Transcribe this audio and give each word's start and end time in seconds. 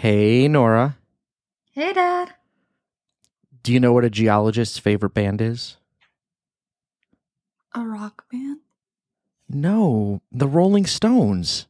Hey, 0.00 0.48
Norah. 0.48 0.96
Hey, 1.72 1.92
Dad. 1.92 2.32
Do 3.62 3.70
you 3.70 3.78
know 3.78 3.92
what 3.92 4.02
a 4.02 4.08
geologist's 4.08 4.78
favorite 4.78 5.12
band 5.12 5.42
is? 5.42 5.76
A 7.74 7.84
rock 7.84 8.24
band? 8.32 8.60
No, 9.50 10.22
the 10.32 10.48
Rolling 10.48 10.86
Stones. 10.86 11.66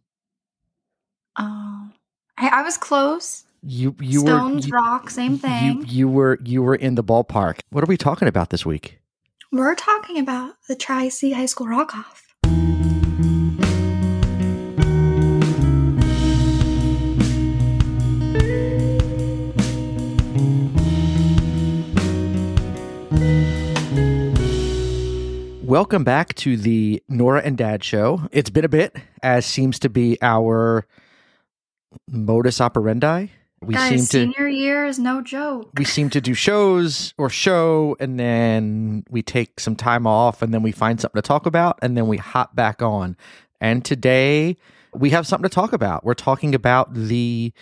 Oh. 1.40 1.88
Hey, 2.38 2.48
I 2.53 2.62
was 2.62 2.77
close. 2.77 3.46
You 3.64 3.96
you 4.01 4.21
Stones, 4.21 4.71
were 4.71 4.79
you, 4.79 4.85
rock, 4.85 5.11
same 5.11 5.37
thing. 5.37 5.79
You, 5.79 5.85
you 5.89 6.09
were 6.09 6.39
you 6.45 6.62
were 6.62 6.77
in 6.77 6.95
the 6.95 7.03
ballpark. 7.03 7.62
What 7.71 7.83
are 7.83 7.89
we 7.89 7.97
talking 7.97 8.29
about 8.29 8.51
this 8.51 8.65
week? 8.65 9.01
We're 9.51 9.75
talking 9.75 10.19
about 10.19 10.55
the 10.69 10.77
Tri 10.77 11.09
C 11.09 11.33
High 11.33 11.47
School 11.47 11.67
Rock 11.67 11.97
Off. 11.97 12.30
Welcome 25.70 26.02
back 26.02 26.34
to 26.34 26.56
the 26.56 27.01
Norah 27.09 27.42
and 27.45 27.56
Dad 27.56 27.84
show. 27.84 28.23
It's 28.33 28.51
been 28.51 28.65
a 28.65 28.69
bit, 28.69 28.97
as 29.23 29.47
seems 29.47 29.79
to 29.79 29.88
be 29.88 30.19
our 30.20 30.84
modus 32.09 32.60
operandi. 32.60 33.29
We 33.62 33.74
Guys, 33.74 33.88
seem 33.88 33.98
to 33.98 34.34
senior 34.34 34.48
year 34.48 34.84
is 34.84 34.98
no 34.98 35.23
joke. 35.23 35.70
we 35.79 35.84
seem 35.84 36.10
to 36.10 36.20
do 36.20 36.34
shows 36.34 37.15
or 37.16 37.30
show 37.30 37.96
and 38.01 38.19
then 38.19 39.05
we 39.10 39.23
take 39.23 39.60
some 39.60 39.77
time 39.77 40.09
off 40.09 40.43
and 40.43 40.52
then 40.52 40.65
we 40.65 40.73
find 40.73 41.01
something 41.01 41.23
to 41.23 41.24
talk 41.24 41.46
about 41.46 41.79
and 41.82 41.96
then 41.96 42.09
we 42.09 42.16
hop 42.16 42.57
back 42.57 42.82
on. 42.82 43.16
And 43.60 43.84
today 43.84 44.57
we 44.93 45.10
have 45.10 45.24
something 45.24 45.48
to 45.48 45.55
talk 45.55 45.73
about. 45.73 46.05
We're 46.05 46.15
talking 46.15 46.52
about 46.52 46.95
the 46.95 47.52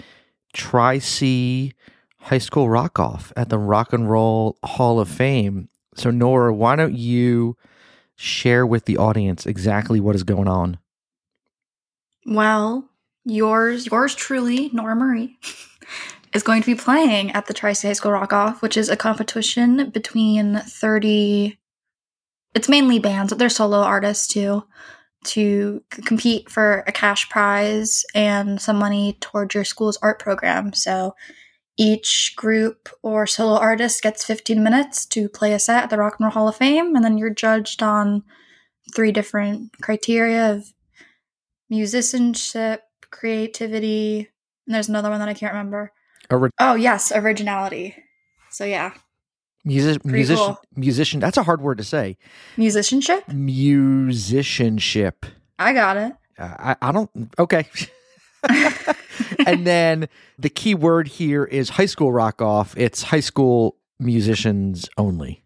Tri 0.55 0.99
C 0.99 1.75
High 2.21 2.39
School 2.39 2.71
Rock 2.71 2.99
Off 2.99 3.35
at 3.37 3.51
the 3.51 3.59
Rock 3.59 3.93
and 3.93 4.11
Roll 4.11 4.57
Hall 4.65 4.99
of 4.99 5.11
Fame. 5.11 5.69
So 5.95 6.11
Norah, 6.11 6.55
why 6.55 6.75
don't 6.75 6.97
you 6.97 7.59
share 8.19 8.67
with 8.67 8.85
the 8.85 8.97
audience 8.97 9.47
exactly 9.47 10.01
what 10.01 10.17
is 10.17 10.25
going 10.25 10.49
on? 10.49 10.77
Well, 12.27 12.91
yours, 13.25 13.87
yours 13.87 14.15
truly, 14.15 14.71
Norah 14.73 14.97
Marie, 14.97 15.39
is 16.35 16.43
going 16.43 16.61
to 16.61 16.75
be 16.75 16.79
playing 16.79 17.31
at 17.31 17.47
the 17.47 17.55
Tri 17.55 17.73
C 17.73 17.87
High 17.89 17.95
School 17.95 18.13
Rock 18.13 18.33
Off, 18.33 18.61
which 18.61 18.77
is 18.77 18.89
a 18.89 18.97
competition 18.97 19.91
between 19.91 20.59
30. 20.59 21.59
It's 22.55 22.69
mainly 22.69 22.99
bands, 22.99 23.33
but 23.33 23.39
they're 23.39 23.49
solo 23.49 23.79
artists 23.79 24.27
too, 24.27 24.65
to 25.25 25.83
compete 25.91 26.51
for 26.51 26.83
a 26.89 26.93
cash 26.93 27.31
prize 27.31 28.05
and 28.15 28.61
some 28.61 28.77
money 28.77 29.17
towards 29.21 29.55
your 29.55 29.65
school's 29.65 29.99
art 30.03 30.19
program. 30.19 30.73
So 30.73 31.15
each 31.79 32.35
group 32.37 32.89
or 33.03 33.27
solo 33.27 33.57
artist 33.57 34.03
gets 34.03 34.25
15 34.25 34.63
minutes 34.63 35.07
to 35.07 35.29
play 35.29 35.53
a 35.53 35.59
set 35.59 35.85
at 35.85 35.91
the 35.91 35.97
Rock 35.97 36.17
and 36.19 36.25
Roll 36.25 36.33
Hall 36.33 36.49
of 36.49 36.57
Fame, 36.57 36.97
and 36.97 37.05
then 37.05 37.17
you're 37.17 37.31
judged 37.31 37.83
on 37.83 38.25
three 38.95 39.13
different 39.13 39.71
criteria 39.81 40.53
of 40.53 40.75
musicianship, 41.71 42.83
creativity, 43.11 44.29
and 44.67 44.75
there's 44.75 44.89
another 44.89 45.09
one 45.09 45.21
that 45.21 45.29
I 45.29 45.35
can't 45.35 45.53
remember. 45.53 45.93
Oh, 46.59 46.75
yes, 46.75 47.13
originality. 47.13 47.95
So, 48.51 48.65
yeah, 48.65 48.93
music, 49.65 50.05
musician, 50.05 50.45
cool. 50.45 50.61
musician. 50.75 51.21
That's 51.21 51.37
a 51.37 51.45
hard 51.45 51.61
word 51.63 51.79
to 51.79 51.85
say. 51.85 52.19
musicianship. 52.57 53.29
Musicianship. 53.29 55.25
I 55.59 55.73
got 55.73 55.97
it. 55.97 56.13
Uh, 56.39 56.55
I, 56.59 56.77
I 56.83 56.93
don't. 56.93 57.11
Okay. 57.39 57.67
and 59.47 59.67
then 59.67 60.09
the 60.39 60.49
key 60.49 60.75
word 60.75 61.09
here 61.09 61.45
is 61.45 61.71
high 61.71 61.87
school 61.87 62.13
rock 62.13 62.41
off. 62.41 62.77
It's 62.77 63.05
high 63.05 63.21
school 63.21 63.77
musicians 63.99 64.89
only. 64.97 65.43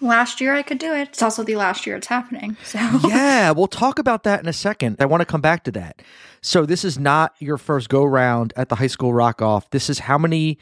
Last 0.00 0.40
year 0.40 0.54
I 0.54 0.62
could 0.62 0.78
do 0.78 0.92
it. 0.92 1.08
It's 1.08 1.22
also 1.22 1.44
the 1.44 1.56
last 1.56 1.86
year 1.86 1.96
it's 1.96 2.08
happening. 2.08 2.56
So, 2.64 2.78
yeah, 3.06 3.52
we'll 3.52 3.68
talk 3.68 3.98
about 3.98 4.24
that 4.24 4.40
in 4.40 4.48
a 4.48 4.52
second. 4.52 4.96
I 4.98 5.06
want 5.06 5.20
to 5.20 5.24
come 5.24 5.40
back 5.40 5.64
to 5.64 5.70
that. 5.72 6.02
So 6.40 6.66
this 6.66 6.84
is 6.84 6.98
not 6.98 7.34
your 7.38 7.56
first 7.56 7.88
go 7.88 8.04
round 8.04 8.52
at 8.56 8.68
the 8.68 8.76
high 8.76 8.88
school 8.88 9.14
rock 9.14 9.40
off. 9.40 9.70
This 9.70 9.88
is 9.88 10.00
how 10.00 10.18
many. 10.18 10.58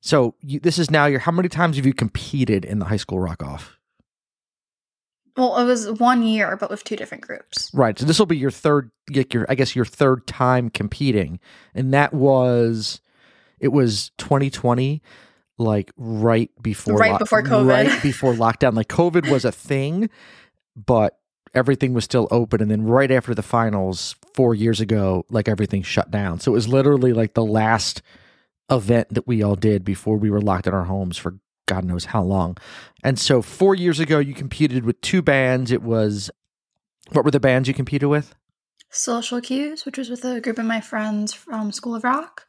So 0.00 0.34
you, 0.42 0.60
this 0.60 0.78
is 0.78 0.90
now 0.90 1.06
your. 1.06 1.20
How 1.20 1.32
many 1.32 1.48
times 1.48 1.76
have 1.76 1.86
you 1.86 1.94
competed 1.94 2.64
in 2.64 2.78
the 2.78 2.84
high 2.84 2.98
school 2.98 3.18
rock 3.18 3.42
off? 3.42 3.77
Well, 5.38 5.56
it 5.58 5.64
was 5.64 5.88
one 5.92 6.22
year, 6.22 6.56
but 6.56 6.68
with 6.68 6.82
two 6.84 6.96
different 6.96 7.22
groups. 7.24 7.70
Right. 7.72 7.96
So 7.98 8.04
this 8.04 8.18
will 8.18 8.26
be 8.26 8.36
your 8.36 8.50
third, 8.50 8.90
your, 9.08 9.46
I 9.48 9.54
guess 9.54 9.76
your 9.76 9.84
third 9.84 10.26
time 10.26 10.68
competing, 10.68 11.38
and 11.74 11.94
that 11.94 12.12
was, 12.12 13.00
it 13.60 13.68
was 13.68 14.10
2020, 14.18 15.00
like 15.56 15.92
right 15.96 16.50
before, 16.60 16.96
Right 16.96 17.18
before 17.18 17.42
COVID. 17.42 17.66
right 17.68 18.02
before 18.02 18.32
lockdown. 18.34 18.74
Like 18.74 18.88
COVID 18.88 19.30
was 19.30 19.44
a 19.44 19.52
thing, 19.52 20.10
but 20.76 21.18
everything 21.54 21.94
was 21.94 22.04
still 22.04 22.28
open, 22.30 22.60
and 22.60 22.70
then 22.70 22.84
right 22.84 23.10
after 23.10 23.34
the 23.34 23.42
finals 23.42 24.16
four 24.34 24.54
years 24.54 24.80
ago, 24.80 25.24
like 25.30 25.48
everything 25.48 25.82
shut 25.82 26.10
down. 26.10 26.40
So 26.40 26.52
it 26.52 26.54
was 26.54 26.68
literally 26.68 27.12
like 27.12 27.34
the 27.34 27.44
last 27.44 28.02
event 28.70 29.08
that 29.14 29.26
we 29.26 29.42
all 29.42 29.56
did 29.56 29.84
before 29.84 30.16
we 30.16 30.30
were 30.30 30.40
locked 30.40 30.66
in 30.66 30.74
our 30.74 30.84
homes 30.84 31.16
for 31.16 31.38
God 31.68 31.84
knows 31.84 32.06
how 32.06 32.22
long. 32.22 32.56
And 33.04 33.18
so 33.18 33.40
four 33.40 33.76
years 33.76 34.00
ago, 34.00 34.18
you 34.18 34.34
competed 34.34 34.84
with 34.84 35.00
two 35.00 35.22
bands. 35.22 35.70
It 35.70 35.82
was 35.82 36.30
what 37.12 37.24
were 37.24 37.30
the 37.30 37.38
bands 37.38 37.68
you 37.68 37.74
competed 37.74 38.08
with? 38.08 38.34
Social 38.90 39.40
Cues, 39.40 39.84
which 39.84 39.98
was 39.98 40.10
with 40.10 40.24
a 40.24 40.40
group 40.40 40.58
of 40.58 40.64
my 40.64 40.80
friends 40.80 41.32
from 41.32 41.70
School 41.72 41.94
of 41.94 42.04
Rock. 42.04 42.46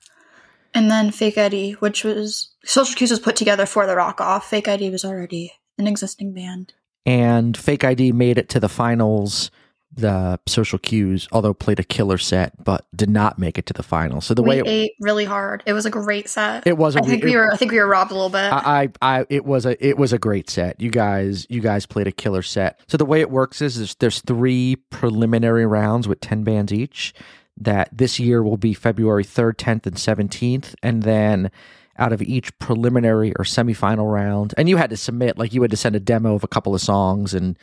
And 0.74 0.90
then 0.90 1.12
Fake 1.12 1.38
ID, 1.38 1.74
which 1.74 2.03
was 2.03 2.53
Social 2.63 2.96
Cues 2.96 3.12
was 3.12 3.19
put 3.19 3.35
together 3.35 3.66
for 3.66 3.85
the 3.85 3.96
Rock 3.96 4.22
Off. 4.22 4.50
Fake 4.50 4.68
ID 4.68 4.90
was 4.90 5.03
already 5.03 5.53
an 5.78 5.88
existing 5.88 6.34
band. 6.34 6.74
And 7.06 7.58
Fake 7.58 7.84
ID 7.84 8.12
made 8.12 8.38
it 8.38 8.50
to 8.50 8.59
the 8.59 8.69
finals. 8.69 9.52
The 9.92 10.40
Social 10.48 10.78
Cues, 10.80 11.28
although 11.32 11.54
played 11.54 11.80
a 11.80 11.84
killer 11.84 12.18
set, 12.18 12.64
but 12.64 12.86
did 12.96 13.10
not 13.10 13.40
make 13.40 13.58
it 13.58 13.66
to 13.66 13.74
the 13.74 13.84
final. 13.84 14.22
So 14.22 14.34
the 14.34 14.44
we 14.44 14.50
way 14.50 14.60
it, 14.60 14.68
ate 14.68 14.92
really 15.02 15.26
hard. 15.26 15.64
It 15.66 15.74
was 15.74 15.86
a 15.86 15.90
great 15.90 16.30
set. 16.30 16.66
it 16.68 16.78
was, 16.78 16.96
a 16.96 17.00
I 17.00 17.02
think 17.02 17.24
re- 17.24 17.32
we 17.32 17.36
were. 17.36 17.52
I 17.52 17.58
think 17.58 17.72
we 17.72 17.80
were 17.80 17.88
robbed 17.88 18.12
a 18.12 18.14
little 18.14 18.30
bit. 18.30 18.54
I, 18.54 18.90
I, 19.02 19.20
I, 19.20 19.26
it 19.30 19.46
was 19.46 19.66
a, 19.66 19.86
it 19.86 19.98
was 19.98 20.14
a 20.14 20.20
great 20.20 20.50
set. 20.50 20.80
You 20.80 20.92
guys, 20.92 21.48
you 21.50 21.60
guys 21.60 21.86
played 21.86 22.08
a 22.08 22.12
killer 22.12 22.44
set. 22.44 22.80
So 22.88 22.98
the 22.98 23.06
way 23.06 23.20
it 23.22 23.32
works 23.32 23.62
is 23.62 23.78
there's, 23.78 23.96
there's 23.96 24.22
three 24.22 24.76
preliminary 24.90 25.66
rounds 25.66 26.08
with 26.08 26.22
ten 26.22 26.44
bands 26.44 26.72
each. 26.72 27.14
That 27.62 27.90
this 27.92 28.22
year 28.22 28.42
will 28.42 28.56
be 28.56 28.74
February 28.74 29.26
third, 29.26 29.58
tenth, 29.58 29.86
and 29.86 30.00
seventeenth, 30.00 30.76
and 30.82 31.04
then 31.04 31.52
out 31.98 32.14
of 32.14 32.22
each 32.22 32.58
preliminary 32.60 33.34
or 33.34 33.44
semifinal 33.44 34.10
round, 34.10 34.54
and 34.56 34.70
you 34.70 34.78
had 34.78 34.90
to 34.92 34.96
submit, 34.96 35.38
like 35.38 35.54
you 35.54 35.62
had 35.62 35.72
to 35.72 35.76
send 35.76 35.94
a 35.94 36.00
demo 36.00 36.36
of 36.36 36.46
a 36.46 36.48
couple 36.48 36.74
of 36.74 36.80
songs, 36.80 37.34
and 37.34 37.60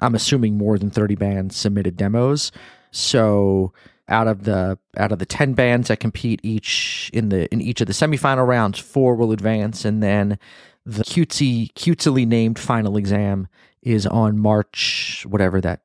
I'm 0.00 0.14
assuming 0.14 0.56
more 0.56 0.78
than 0.78 0.90
thirty 0.90 1.14
bands 1.14 1.56
submitted 1.56 1.96
demos. 1.96 2.52
So 2.90 3.72
out 4.08 4.28
of 4.28 4.44
the 4.44 4.78
out 4.96 5.12
of 5.12 5.18
the 5.18 5.26
10 5.26 5.54
bands 5.54 5.88
that 5.88 5.98
compete 5.98 6.40
each 6.42 7.10
in 7.12 7.30
the 7.30 7.52
in 7.52 7.60
each 7.60 7.80
of 7.80 7.86
the 7.86 7.92
semifinal 7.92 8.46
rounds 8.46 8.78
four 8.78 9.14
will 9.14 9.32
advance. 9.32 9.84
And 9.84 10.02
then 10.02 10.38
the 10.84 11.04
cutesy 11.04 11.72
cutesily 11.72 12.26
named 12.26 12.58
final 12.58 12.96
exam 12.96 13.48
is 13.82 14.06
on 14.06 14.38
march 14.38 15.24
whatever 15.28 15.60
that 15.60 15.80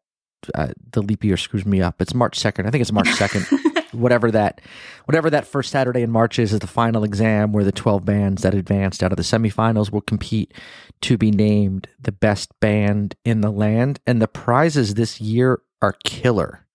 uh, 0.55 0.69
the 0.91 1.01
leap 1.01 1.23
year 1.23 1.37
screws 1.37 1.65
me 1.65 1.81
up. 1.81 2.01
It's 2.01 2.13
march 2.13 2.39
2nd 2.39 2.65
i 2.65 2.71
think 2.71 2.81
it's 2.81 2.91
march 2.91 3.07
2nd 3.07 3.61
whatever 3.91 4.29
that 4.31 4.61
whatever 5.05 5.29
that 5.29 5.47
first 5.47 5.71
saturday 5.71 6.01
in 6.01 6.11
march 6.11 6.37
is 6.39 6.53
is 6.53 6.59
the 6.59 6.67
final 6.67 7.03
exam 7.03 7.51
where 7.51 7.63
the 7.63 7.71
12 7.71 8.05
bands 8.05 8.41
that 8.43 8.53
advanced 8.53 9.01
out 9.03 9.11
of 9.11 9.17
the 9.17 9.23
semifinals 9.23 9.91
will 9.91 10.01
compete 10.01 10.53
to 11.01 11.17
be 11.17 11.31
named 11.31 11.87
the 11.99 12.11
best 12.11 12.57
band 12.59 13.15
in 13.25 13.41
the 13.41 13.51
land 13.51 13.99
and 14.05 14.21
the 14.21 14.27
prizes 14.27 14.93
this 14.93 15.19
year 15.19 15.61
are 15.81 15.95
killer 16.03 16.65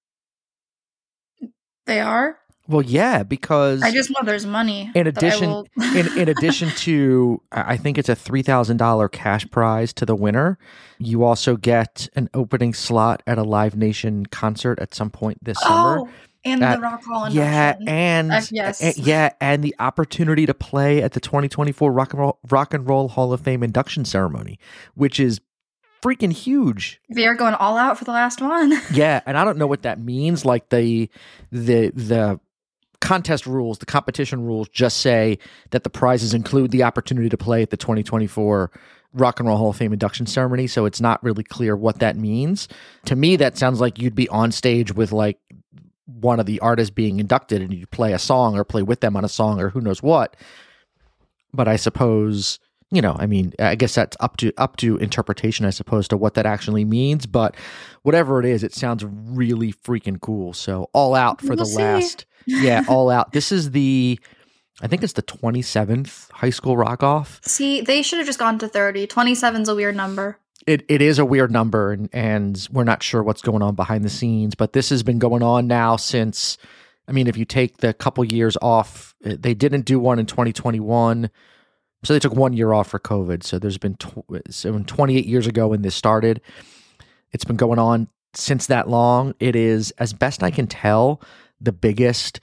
they 1.87 2.01
are. 2.01 2.39
well 2.67 2.81
yeah 2.83 3.23
because 3.23 3.83
I 3.83 3.91
just 3.93 4.09
know 4.11 4.21
there's 4.25 4.47
money. 4.47 4.91
In 4.95 5.07
addition- 5.07 5.51
will- 5.51 5.67
in, 5.95 6.19
in 6.19 6.29
addition 6.31 6.71
to 6.71 7.43
i 7.53 7.77
think 7.77 7.99
it's 7.99 8.09
a 8.09 8.17
$3000 8.17 9.13
cash 9.13 9.49
prize 9.51 9.93
to 9.93 10.07
the 10.07 10.17
winner 10.17 10.59
you 10.99 11.23
also 11.25 11.57
get 11.57 12.09
an 12.17 12.31
opening 12.33 12.73
slot 12.73 13.23
at 13.27 13.37
a 13.37 13.43
live 13.43 13.77
nation 13.77 14.25
concert 14.27 14.79
at 14.81 14.95
some 14.95 15.11
point 15.11 15.45
this 15.45 15.59
summer 15.61 16.01
oh, 16.01 16.09
and 16.45 16.63
Uh, 16.63 16.77
the 16.77 16.81
Rock 16.83 17.03
Hall 17.05 17.25
induction. 17.25 17.37
yeah 17.43 17.75
and 17.87 18.33
Uh, 18.33 18.41
yes. 18.51 18.83
a- 18.83 19.01
yeah 19.01 19.31
and 19.41 19.63
the 19.63 19.75
opportunity 19.79 20.47
to 20.47 20.55
play 20.55 21.03
at 21.03 21.13
the 21.13 21.21
2024 21.21 21.93
rock 21.93 22.13
and 22.13 22.21
roll 22.21 22.39
rock 22.51 22.75
and 22.75 22.89
roll 22.89 23.09
hall 23.09 23.33
of 23.33 23.41
fame 23.41 23.63
induction 23.63 24.05
ceremony 24.05 24.59
which 24.95 25.19
is 25.21 25.41
freaking 26.03 26.33
huge 26.33 27.01
they 27.09 27.27
are 27.27 27.35
going 27.35 27.55
all 27.55 27.77
out 27.79 27.97
for 27.99 28.05
the 28.05 28.11
last 28.13 28.41
one. 28.43 28.73
yeah, 28.93 29.21
and 29.25 29.39
I 29.39 29.45
don't 29.45 29.57
know 29.57 29.67
what 29.67 29.83
that 29.83 29.99
means. 29.99 30.45
Like 30.45 30.69
the 30.69 31.09
the 31.51 31.91
the 31.95 32.39
contest 33.01 33.47
rules, 33.47 33.79
the 33.79 33.87
competition 33.87 34.45
rules 34.45 34.69
just 34.69 34.99
say 34.99 35.39
that 35.71 35.83
the 35.85 35.91
prizes 35.91 36.35
include 36.35 36.71
the 36.73 36.83
opportunity 36.83 37.29
to 37.31 37.37
play 37.37 37.63
at 37.63 37.71
the 37.71 37.77
2024 37.77 38.71
Rock 39.15 39.39
and 39.41 39.49
Roll 39.49 39.57
Hall 39.59 39.71
of 39.71 39.77
Fame 39.77 39.93
induction 39.93 40.27
ceremony, 40.27 40.67
so 40.67 40.85
it's 40.87 41.01
not 41.01 41.23
really 41.23 41.45
clear 41.45 41.77
what 41.77 42.01
that 42.01 42.17
means. 42.17 42.69
To 43.07 43.17
me 43.17 43.37
that 43.37 43.57
sounds 43.57 43.81
like 43.81 43.99
you'd 43.99 44.15
be 44.15 44.29
on 44.29 44.53
stage 44.53 44.95
with 44.95 45.11
like 45.13 45.39
one 46.07 46.39
of 46.41 46.47
the 46.47 46.61
artists 46.61 46.91
being 46.93 47.19
inducted 47.19 47.63
and 47.63 47.73
you 47.73 47.87
play 47.87 48.13
a 48.13 48.19
song 48.19 48.57
or 48.57 48.65
play 48.65 48.83
with 48.83 49.01
them 49.01 49.17
on 49.17 49.25
a 49.25 49.29
song 49.29 49.61
or 49.61 49.71
who 49.71 49.81
knows 49.81 50.03
what. 50.03 50.37
But 51.53 51.69
I 51.69 51.77
suppose 51.77 52.59
you 52.95 53.03
know, 53.03 53.17
I 53.19 53.27
mean, 53.27 53.53
I 53.59 53.75
guess 53.75 53.97
that's 53.97 54.17
up 54.21 54.37
to 54.39 54.53
up 54.57 54.77
to 54.77 54.97
interpretation, 54.99 55.67
I 55.67 55.71
suppose, 55.71 56.07
to 56.09 56.17
what 56.17 56.35
that 56.35 56.47
actually 56.47 56.85
means. 56.85 57.27
But 57.27 57.57
whatever 58.03 58.39
it 58.39 58.47
is, 58.47 58.63
it 58.63 58.73
sounds 58.73 59.05
really 59.05 59.73
freaking 59.73 60.21
cool. 60.21 60.53
So 60.53 60.89
all 60.93 61.15
out 61.17 61.41
for 61.41 61.49
We'll 61.49 61.57
the 61.57 61.67
see. 61.67 61.83
last, 61.83 62.27
yeah, 62.47 62.85
all 62.89 63.11
out. 63.11 63.33
This 63.33 63.51
is 63.51 63.73
the, 63.73 64.19
I 64.81 64.87
think 64.87 65.03
it's 65.03 65.15
the 65.15 65.23
twenty 65.23 65.61
seventh 65.61 66.31
high 66.31 66.51
school 66.51 66.77
rock 66.77 67.03
off. 67.03 67.41
See, 67.43 67.81
they 67.81 68.01
should 68.03 68.19
have 68.19 68.27
just 68.27 68.39
gone 68.39 68.61
to 68.61 68.69
30. 68.69 69.09
27's 69.09 69.69
a 69.69 69.75
weird 69.75 69.97
number. 69.97 70.39
It 70.67 70.85
it 70.89 71.03
is 71.03 71.19
a 71.19 71.25
weird 71.25 71.51
number, 71.51 71.93
and 71.93 72.09
and 72.13 72.69
we're 72.73 72.85
not 72.85 73.03
sure 73.03 73.23
what's 73.23 73.43
going 73.43 73.63
on 73.63 73.75
behind 73.75 74.05
the 74.05 74.11
scenes. 74.11 74.55
But 74.55 74.73
this 74.73 74.91
has 74.91 75.03
been 75.03 75.19
going 75.19 75.43
on 75.43 75.67
now 75.67 75.97
since. 75.97 76.59
I 77.07 77.13
mean, 77.13 77.27
if 77.27 77.37
you 77.37 77.45
take 77.45 77.79
the 77.79 77.93
couple 77.93 78.25
years 78.25 78.57
off, 78.63 79.15
eh, 79.25 79.37
they 79.39 79.53
didn't 79.53 79.83
do 79.83 80.01
one 80.01 80.19
in 80.19 80.25
2021. 80.25 81.29
So 82.03 82.13
they 82.15 82.19
took 82.19 82.35
one 82.35 82.55
year 82.55 82.73
off 82.73 82.89
for 82.89 82.99
COVID. 82.99 83.43
So 83.43 83.59
there's 83.59 83.77
been 83.77 83.97
tw- 83.97 84.25
so 84.49 84.79
28 84.79 85.27
years 85.27 85.47
ago 85.47 85.69
when 85.69 85.83
this 85.83 85.95
started. 85.95 86.41
It's 87.33 87.45
been 87.45 87.57
going 87.57 87.79
on 87.79 88.09
since 88.35 88.67
that 88.67 88.89
long. 88.89 89.35
It 89.39 89.57
is, 89.57 89.91
as 89.93 90.13
best 90.13 90.43
I 90.43 90.51
can 90.51 90.67
tell, 90.67 91.21
the 91.61 91.73
biggest 91.73 92.41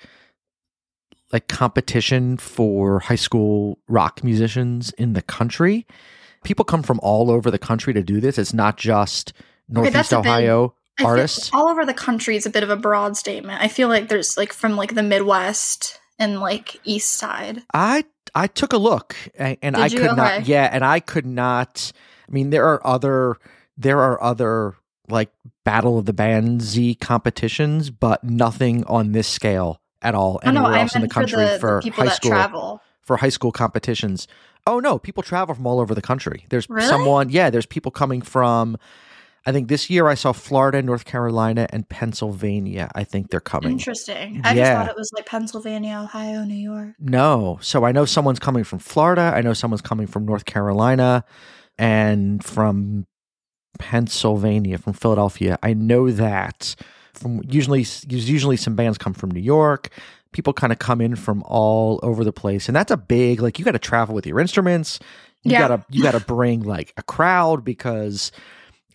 like 1.31 1.47
competition 1.47 2.37
for 2.37 2.99
high 2.99 3.15
school 3.15 3.79
rock 3.87 4.23
musicians 4.23 4.91
in 4.93 5.13
the 5.13 5.21
country. 5.21 5.85
People 6.43 6.65
come 6.65 6.83
from 6.83 6.99
all 7.03 7.29
over 7.31 7.51
the 7.51 7.59
country 7.59 7.93
to 7.93 8.03
do 8.03 8.19
this. 8.19 8.37
It's 8.37 8.53
not 8.53 8.77
just 8.77 9.33
Northeast 9.69 10.09
big- 10.09 10.19
Ohio 10.19 10.75
feel- 10.97 11.07
artists. 11.07 11.49
all 11.53 11.67
over 11.67 11.85
the 11.85 11.93
country 11.93 12.35
is 12.35 12.45
a 12.45 12.49
bit 12.49 12.63
of 12.63 12.69
a 12.69 12.75
broad 12.75 13.15
statement. 13.17 13.61
I 13.61 13.67
feel 13.67 13.87
like 13.87 14.09
there's 14.09 14.37
like 14.37 14.53
from 14.53 14.75
like 14.75 14.95
the 14.95 15.03
Midwest 15.03 15.99
and 16.19 16.39
like 16.39 16.79
East 16.83 17.11
Side. 17.11 17.63
I 17.73 18.05
I 18.35 18.47
took 18.47 18.73
a 18.73 18.77
look 18.77 19.15
a- 19.39 19.57
and 19.63 19.75
I 19.77 19.89
could 19.89 20.15
not 20.15 20.47
yeah, 20.47 20.69
and 20.71 20.83
I 20.83 20.99
could 20.99 21.25
not 21.25 21.91
I 22.27 22.31
mean 22.31 22.49
there 22.49 22.65
are 22.65 22.85
other 22.85 23.37
there 23.77 23.99
are 23.99 24.21
other 24.21 24.75
like 25.09 25.31
Battle 25.63 25.97
of 25.99 26.05
the 26.05 26.13
Bandsy 26.13 26.99
competitions, 26.99 27.89
but 27.89 28.23
nothing 28.23 28.83
on 28.85 29.11
this 29.11 29.27
scale 29.27 29.79
at 30.01 30.15
all 30.15 30.39
Oh 30.43 30.51
no, 30.51 30.61
anywhere 30.61 30.77
I 30.77 30.81
else 30.81 30.95
in 30.95 31.01
the 31.01 31.07
country 31.07 31.45
for 31.59 31.81
the, 31.81 31.91
for, 31.91 31.91
high 31.91 32.05
that 32.05 32.15
school 32.15 32.31
travel. 32.31 32.81
For 33.01 33.17
high 33.17 33.29
school 33.29 33.51
competitions. 33.51 34.27
Oh 34.67 34.79
no, 34.79 34.99
people 34.99 35.23
travel 35.23 35.55
from 35.55 35.65
all 35.65 35.79
over 35.79 35.95
the 35.95 36.01
country. 36.01 36.45
There's 36.49 36.69
Really? 36.69 36.87
someone 36.87 37.29
yeah, 37.29 37.49
there's 37.49 37.65
people 37.65 37.91
coming 37.91 38.21
from 38.21 38.77
I 39.43 39.51
think 39.51 39.69
this 39.69 39.89
year 39.89 40.07
I 40.07 40.13
saw 40.13 40.33
Florida, 40.33 40.83
North 40.83 41.03
Carolina, 41.05 41.65
and 41.71 41.89
Pennsylvania. 41.89 42.91
I 42.93 43.03
think 43.03 43.31
they're 43.31 43.39
coming. 43.39 43.71
Interesting. 43.71 44.41
I 44.43 44.53
just 44.53 44.71
thought 44.71 44.89
it 44.89 44.95
was 44.95 45.11
like 45.15 45.25
Pennsylvania, 45.25 45.99
Ohio, 46.03 46.43
New 46.43 46.53
York. 46.53 46.93
No. 46.99 47.57
So 47.59 47.83
I 47.83 47.91
know 47.91 48.05
someone's 48.05 48.37
coming 48.37 48.63
from 48.63 48.77
Florida. 48.77 49.33
I 49.35 49.41
know 49.41 49.53
someone's 49.53 49.81
coming 49.81 50.05
from 50.05 50.25
North 50.25 50.45
Carolina 50.45 51.25
and 51.79 52.43
from 52.43 53.07
Pennsylvania, 53.79 54.77
from 54.77 54.93
Philadelphia. 54.93 55.57
I 55.63 55.73
know 55.73 56.11
that 56.11 56.75
from 57.13 57.41
usually 57.47 57.85
usually 58.09 58.57
some 58.57 58.75
bands 58.75 58.97
come 58.99 59.13
from 59.13 59.31
New 59.31 59.41
York. 59.41 59.89
People 60.31 60.53
kind 60.53 60.71
of 60.71 60.79
come 60.79 61.01
in 61.01 61.15
from 61.15 61.43
all 61.45 61.99
over 62.03 62.23
the 62.23 62.31
place. 62.33 62.67
And 62.67 62.75
that's 62.75 62.91
a 62.91 62.97
big 62.97 63.41
like 63.41 63.59
you 63.59 63.65
got 63.65 63.71
to 63.71 63.79
travel 63.79 64.15
with 64.15 64.25
your 64.25 64.39
instruments. 64.39 64.99
You 65.43 65.51
Yeah. 65.51 65.67
got 65.67 65.75
to 65.75 65.85
you 65.89 66.03
got 66.03 66.11
to 66.11 66.19
bring 66.19 66.61
like 66.61 66.93
a 66.97 67.03
crowd 67.03 67.63
because 67.63 68.31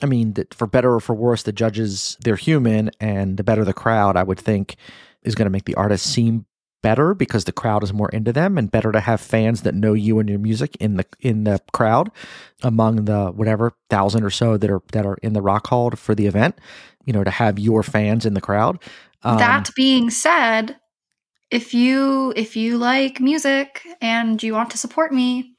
I 0.02 0.06
mean, 0.06 0.34
that 0.34 0.52
for 0.52 0.66
better 0.66 0.94
or 0.94 1.00
for 1.00 1.14
worse, 1.14 1.42
the 1.42 1.52
judges 1.52 2.16
they're 2.20 2.36
human, 2.36 2.90
and 3.00 3.36
the 3.38 3.44
better 3.44 3.64
the 3.64 3.72
crowd, 3.72 4.16
I 4.16 4.22
would 4.22 4.38
think, 4.38 4.76
is 5.22 5.34
going 5.34 5.46
to 5.46 5.50
make 5.50 5.64
the 5.64 5.74
artist 5.74 6.06
seem 6.06 6.44
better 6.82 7.14
because 7.14 7.44
the 7.44 7.52
crowd 7.52 7.82
is 7.82 7.92
more 7.94 8.10
into 8.10 8.32
them, 8.32 8.58
and 8.58 8.70
better 8.70 8.92
to 8.92 9.00
have 9.00 9.20
fans 9.20 9.62
that 9.62 9.74
know 9.74 9.94
you 9.94 10.18
and 10.18 10.28
your 10.28 10.38
music 10.38 10.76
in 10.76 10.96
the 10.96 11.06
in 11.20 11.44
the 11.44 11.60
crowd, 11.72 12.10
among 12.62 13.06
the 13.06 13.28
whatever 13.32 13.72
thousand 13.88 14.22
or 14.22 14.30
so 14.30 14.56
that 14.58 14.70
are 14.70 14.82
that 14.92 15.06
are 15.06 15.16
in 15.22 15.32
the 15.32 15.42
rock 15.42 15.66
hall 15.66 15.90
for 15.92 16.14
the 16.14 16.26
event. 16.26 16.58
You 17.06 17.12
know, 17.12 17.24
to 17.24 17.30
have 17.30 17.58
your 17.58 17.82
fans 17.82 18.26
in 18.26 18.34
the 18.34 18.40
crowd. 18.40 18.78
Um, 19.22 19.38
that 19.38 19.70
being 19.74 20.10
said, 20.10 20.76
if 21.50 21.74
you 21.74 22.32
if 22.36 22.56
you 22.56 22.78
like 22.78 23.20
music 23.20 23.86
and 24.00 24.42
you 24.42 24.52
want 24.54 24.70
to 24.70 24.78
support 24.78 25.12
me, 25.12 25.54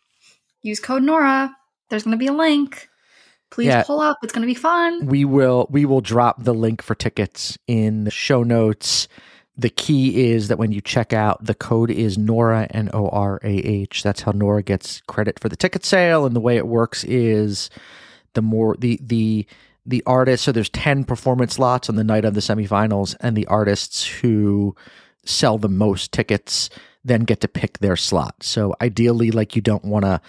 use 0.61 0.79
code 0.79 1.03
Norah. 1.03 1.55
There's 1.89 2.03
going 2.03 2.11
to 2.11 2.17
be 2.17 2.27
a 2.27 2.33
link. 2.33 2.89
Please 3.49 3.67
Yeah. 3.67 3.83
pull 3.83 4.01
up. 4.01 4.17
It's 4.23 4.33
going 4.33 4.41
to 4.45 4.53
be 4.53 4.59
fun. 4.59 5.05
we 5.05 5.23
will 5.23 5.67
we 5.69 5.85
will 5.85 6.01
drop 6.01 6.43
the 6.43 6.53
link 6.53 6.81
for 6.81 6.95
tickets 6.95 7.57
in 7.67 8.03
the 8.03 8.11
show 8.11 8.43
notes 8.43 9.07
the 9.59 9.69
key 9.71 10.29
is 10.29 10.49
that 10.49 10.59
when 10.59 10.71
you 10.71 10.79
check 10.81 11.13
out 11.13 11.43
the 11.43 11.55
code 11.55 11.89
is 11.89 12.15
norah 12.15 12.67
n 12.71 12.89
o 12.93 13.07
r 13.09 13.39
a 13.43 13.55
h 13.57 14.03
that's 14.03 14.21
how 14.21 14.31
norah 14.31 14.61
gets 14.61 15.01
credit 15.07 15.39
for 15.39 15.49
the 15.49 15.55
ticket 15.55 15.83
sale 15.83 16.25
and 16.27 16.35
the 16.35 16.39
way 16.41 16.57
it 16.57 16.67
works 16.67 17.03
is 17.05 17.69
the 18.33 18.41
more 18.41 18.75
the 18.77 18.99
the 19.01 19.47
the 19.85 20.03
artists 20.05 20.45
so 20.45 20.51
there's 20.51 20.69
10 20.69 21.05
performance 21.05 21.55
slots 21.55 21.89
on 21.89 21.95
the 21.95 22.03
night 22.03 22.23
of 22.25 22.33
the 22.35 22.39
semifinals 22.41 23.15
and 23.21 23.35
the 23.35 23.47
artists 23.47 24.05
who 24.05 24.75
sell 25.27 25.57
the 25.57 25.69
most 25.69 26.11
tickets 26.11 26.69
then 27.03 27.21
get 27.21 27.39
to 27.41 27.47
pick 27.47 27.79
their 27.79 27.95
slot 27.95 28.35
so 28.41 28.75
ideally 28.81 29.31
like 29.31 29.55
you 29.55 29.61
don't 29.61 29.85
want 29.85 30.03
to 30.05 30.19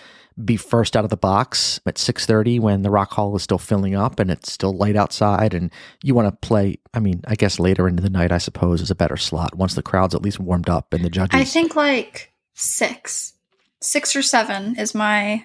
be 0.44 0.56
first 0.56 0.96
out 0.96 1.02
of 1.02 1.10
the 1.10 1.16
box 1.16 1.80
at 1.84 1.96
6:30 1.96 2.60
when 2.60 2.82
the 2.82 2.90
rock 2.90 3.10
hall 3.12 3.34
is 3.34 3.42
still 3.42 3.58
filling 3.58 3.96
up 3.96 4.20
and 4.20 4.30
it's 4.30 4.52
still 4.52 4.72
light 4.72 4.94
outside 4.94 5.52
and 5.52 5.72
you 6.04 6.14
want 6.14 6.28
to 6.28 6.46
play 6.46 6.78
I 6.94 7.00
mean 7.00 7.22
I 7.26 7.34
guess 7.34 7.58
later 7.58 7.88
into 7.88 8.02
the 8.04 8.10
night 8.10 8.30
I 8.30 8.38
suppose 8.38 8.80
is 8.80 8.90
a 8.90 8.94
better 8.94 9.16
slot 9.16 9.56
once 9.56 9.74
the 9.74 9.82
crowd's 9.82 10.14
at 10.14 10.22
least 10.22 10.38
warmed 10.38 10.68
up 10.68 10.94
and 10.94 11.04
the 11.04 11.10
judges 11.10 11.40
I 11.40 11.42
think 11.44 11.74
like 11.74 12.32
six, 12.54 13.34
six 13.80 14.14
or 14.14 14.22
seven 14.22 14.76
is 14.78 14.94
my 14.94 15.44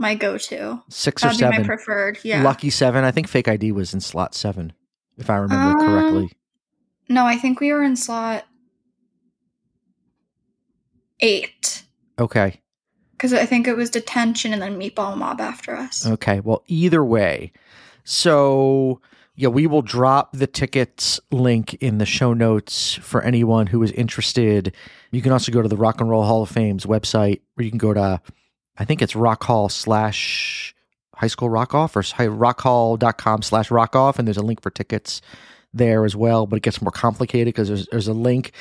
my 0.00 0.14
go 0.14 0.38
to. 0.38 0.80
6 0.88 1.24
or 1.24 1.26
That'd 1.26 1.40
be 1.40 1.44
my 1.46 1.50
7 1.56 1.66
preferred. 1.66 2.18
Yeah. 2.22 2.44
lucky 2.44 2.70
7 2.70 3.02
I 3.02 3.10
think 3.10 3.26
fake 3.26 3.48
ID 3.48 3.72
was 3.72 3.92
in 3.94 4.00
slot 4.00 4.32
7 4.36 4.72
if 5.16 5.28
I 5.28 5.36
remember 5.38 5.80
Um, 5.80 5.88
correctly 5.88 6.30
No, 7.08 7.26
I 7.26 7.36
think 7.36 7.60
we 7.60 7.72
were 7.72 7.82
in 7.82 7.96
slot 7.96 8.44
eight 11.20 11.82
okay 12.18 12.60
because 13.18 13.32
I 13.32 13.44
think 13.44 13.66
it 13.66 13.76
was 13.76 13.90
detention 13.90 14.52
and 14.52 14.62
then 14.62 14.78
Meatball 14.78 15.16
Mob 15.16 15.40
after 15.40 15.74
us. 15.74 16.06
Okay. 16.06 16.38
Well, 16.38 16.62
either 16.68 17.04
way, 17.04 17.50
so 18.04 19.00
yeah, 19.34 19.48
we 19.48 19.66
will 19.66 19.82
drop 19.82 20.32
the 20.32 20.46
tickets 20.46 21.20
link 21.32 21.74
in 21.74 21.98
the 21.98 22.06
show 22.06 22.32
notes 22.32 22.94
for 22.94 23.22
anyone 23.22 23.66
who 23.66 23.82
is 23.82 23.90
interested. 23.92 24.74
You 25.10 25.20
can 25.20 25.32
also 25.32 25.52
go 25.52 25.62
to 25.62 25.68
the 25.68 25.76
Rock 25.76 26.00
and 26.00 26.08
Roll 26.08 26.24
Hall 26.24 26.42
of 26.42 26.48
Fame's 26.48 26.86
website, 26.86 27.40
or 27.56 27.64
you 27.64 27.70
can 27.70 27.78
go 27.78 27.92
to, 27.92 28.20
I 28.76 28.84
think 28.84 29.02
it's 29.02 29.16
Rock 29.16 29.44
Hall 29.44 29.68
slash 29.68 30.74
High 31.18 31.26
School 31.28 31.50
Rock 31.50 31.74
Off 31.74 31.96
or 31.96 32.02
rockhall.com 32.02 33.42
slash 33.42 33.70
rock 33.70 33.96
off, 33.96 34.18
and 34.18 34.26
there's 34.26 34.36
a 34.36 34.42
link 34.42 34.62
for 34.62 34.70
tickets 34.70 35.20
there 35.74 36.04
as 36.04 36.16
well. 36.16 36.46
But 36.46 36.56
it 36.56 36.62
gets 36.62 36.80
more 36.80 36.90
complicated 36.90 37.54
because 37.54 37.68
there's 37.68 37.86
there's 37.88 38.08
a 38.08 38.12
link 38.12 38.52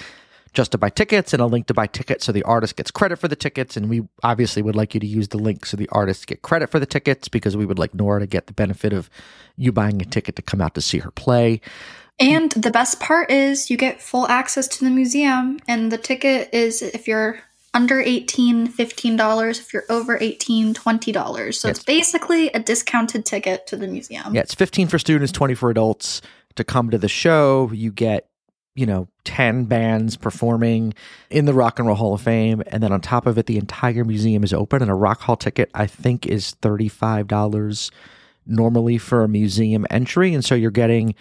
just 0.54 0.72
to 0.72 0.78
buy 0.78 0.90
tickets 0.90 1.34
and 1.34 1.42
a 1.42 1.46
link 1.46 1.68
to 1.68 1.74
buy 1.74 1.86
tickets 1.86 2.26
so 2.26 2.32
the 2.32 2.42
artist 2.44 2.76
gets 2.76 2.90
credit 2.90 3.18
for 3.18 3.28
the 3.28 3.36
tickets 3.36 3.78
and 3.78 3.90
we 3.90 4.02
obviously 4.24 4.64
would 4.64 4.76
like 4.76 4.94
you 4.94 5.00
to 5.00 5.06
use 5.06 5.28
the 5.28 5.38
link 5.38 5.66
so 5.66 5.78
the 5.78 5.90
artists 5.92 6.26
get 6.26 6.42
credit 6.42 6.72
for 6.72 6.80
the 6.80 6.86
tickets 6.86 7.28
because 7.28 7.56
we 7.56 7.66
would 7.66 7.78
like 7.78 7.94
Norah 7.94 8.22
to 8.22 8.26
get 8.26 8.48
the 8.48 8.54
benefit 8.54 8.92
of 8.92 9.08
you 9.56 9.72
buying 9.72 10.02
a 10.02 10.06
ticket 10.06 10.36
to 10.38 10.42
come 10.42 10.60
out 10.60 10.74
to 10.74 10.82
see 10.82 10.98
her 11.00 11.12
play. 11.12 11.62
And 12.20 12.52
the 12.54 12.72
best 12.72 13.00
part 13.00 13.30
is 13.30 13.70
you 13.70 13.78
get 13.78 14.02
full 14.02 14.28
access 14.28 14.68
to 14.70 14.84
the 14.84 14.90
museum, 14.90 15.60
and 15.68 15.92
the 15.92 16.00
ticket 16.00 16.50
is 16.52 16.82
if 16.82 17.08
you're 17.08 17.40
under 17.78 18.00
18 18.02 18.68
$15 18.74 19.60
if 19.60 19.72
you're 19.74 19.86
over 19.90 20.18
18 20.20 20.74
$20 20.74 21.54
so 21.54 21.68
Yes. 21.68 21.78
it's 21.78 21.86
basically 21.86 22.50
a 22.50 22.60
discounted 22.60 23.24
ticket 23.26 23.68
to 23.68 23.76
the 23.78 23.88
museum 23.88 24.34
Yeah, 24.34 24.42
it's 24.42 24.56
15 24.56 24.88
for 24.88 24.98
students, 25.00 25.32
20 25.32 25.54
for 25.54 25.70
adults 25.70 26.22
to 26.56 26.64
come 26.64 26.90
to 26.90 26.98
the 26.98 27.08
show. 27.08 27.70
You 27.72 27.92
get, 27.92 28.28
you 28.76 28.88
know, 28.88 29.08
10 29.26 29.66
bands 29.66 30.18
performing 30.18 30.94
in 31.30 31.46
the 31.46 31.54
Rock 31.54 31.78
and 31.78 31.88
Roll 31.88 31.96
Hall 31.98 32.14
of 32.16 32.22
Fame. 32.22 32.64
And 32.68 32.82
then 32.82 32.92
on 32.92 33.00
top 33.00 33.28
of 33.28 33.38
it, 33.38 33.46
the 33.46 33.58
entire 33.58 34.04
museum 34.04 34.44
is 34.44 34.54
open. 34.54 34.82
And 34.82 34.90
a 34.90 34.96
Rock 34.96 35.22
Hall 35.22 35.36
ticket, 35.36 35.70
I 35.76 35.86
think, 35.86 36.26
is 36.26 36.56
$35 36.64 37.92
normally 38.46 38.98
for 38.98 39.24
a 39.24 39.28
museum 39.28 39.86
entry. 39.92 40.34
And 40.34 40.44
so 40.44 40.56
you're 40.56 40.72
getting 40.72 41.14